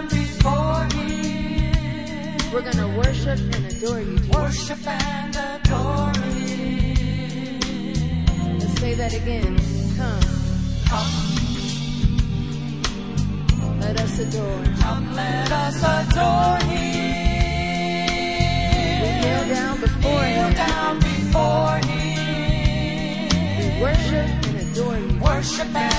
before 0.07 0.84
him. 0.93 2.38
We're 2.51 2.61
to 2.76 2.88
worship 3.07 3.39
and 3.49 3.65
adore 3.65 4.01
you. 4.01 4.18
Let's 8.59 8.80
say 8.81 8.93
that 8.95 9.13
again. 9.13 9.57
Come. 9.95 10.19
Come, 10.89 11.39
Let 13.80 13.97
us 14.01 14.19
adore. 14.19 14.65
Him. 16.68 17.23
kneel 19.22 19.43
down 20.53 20.99
before 20.99 21.77
Him. 21.89 22.20
Worship 25.63 25.90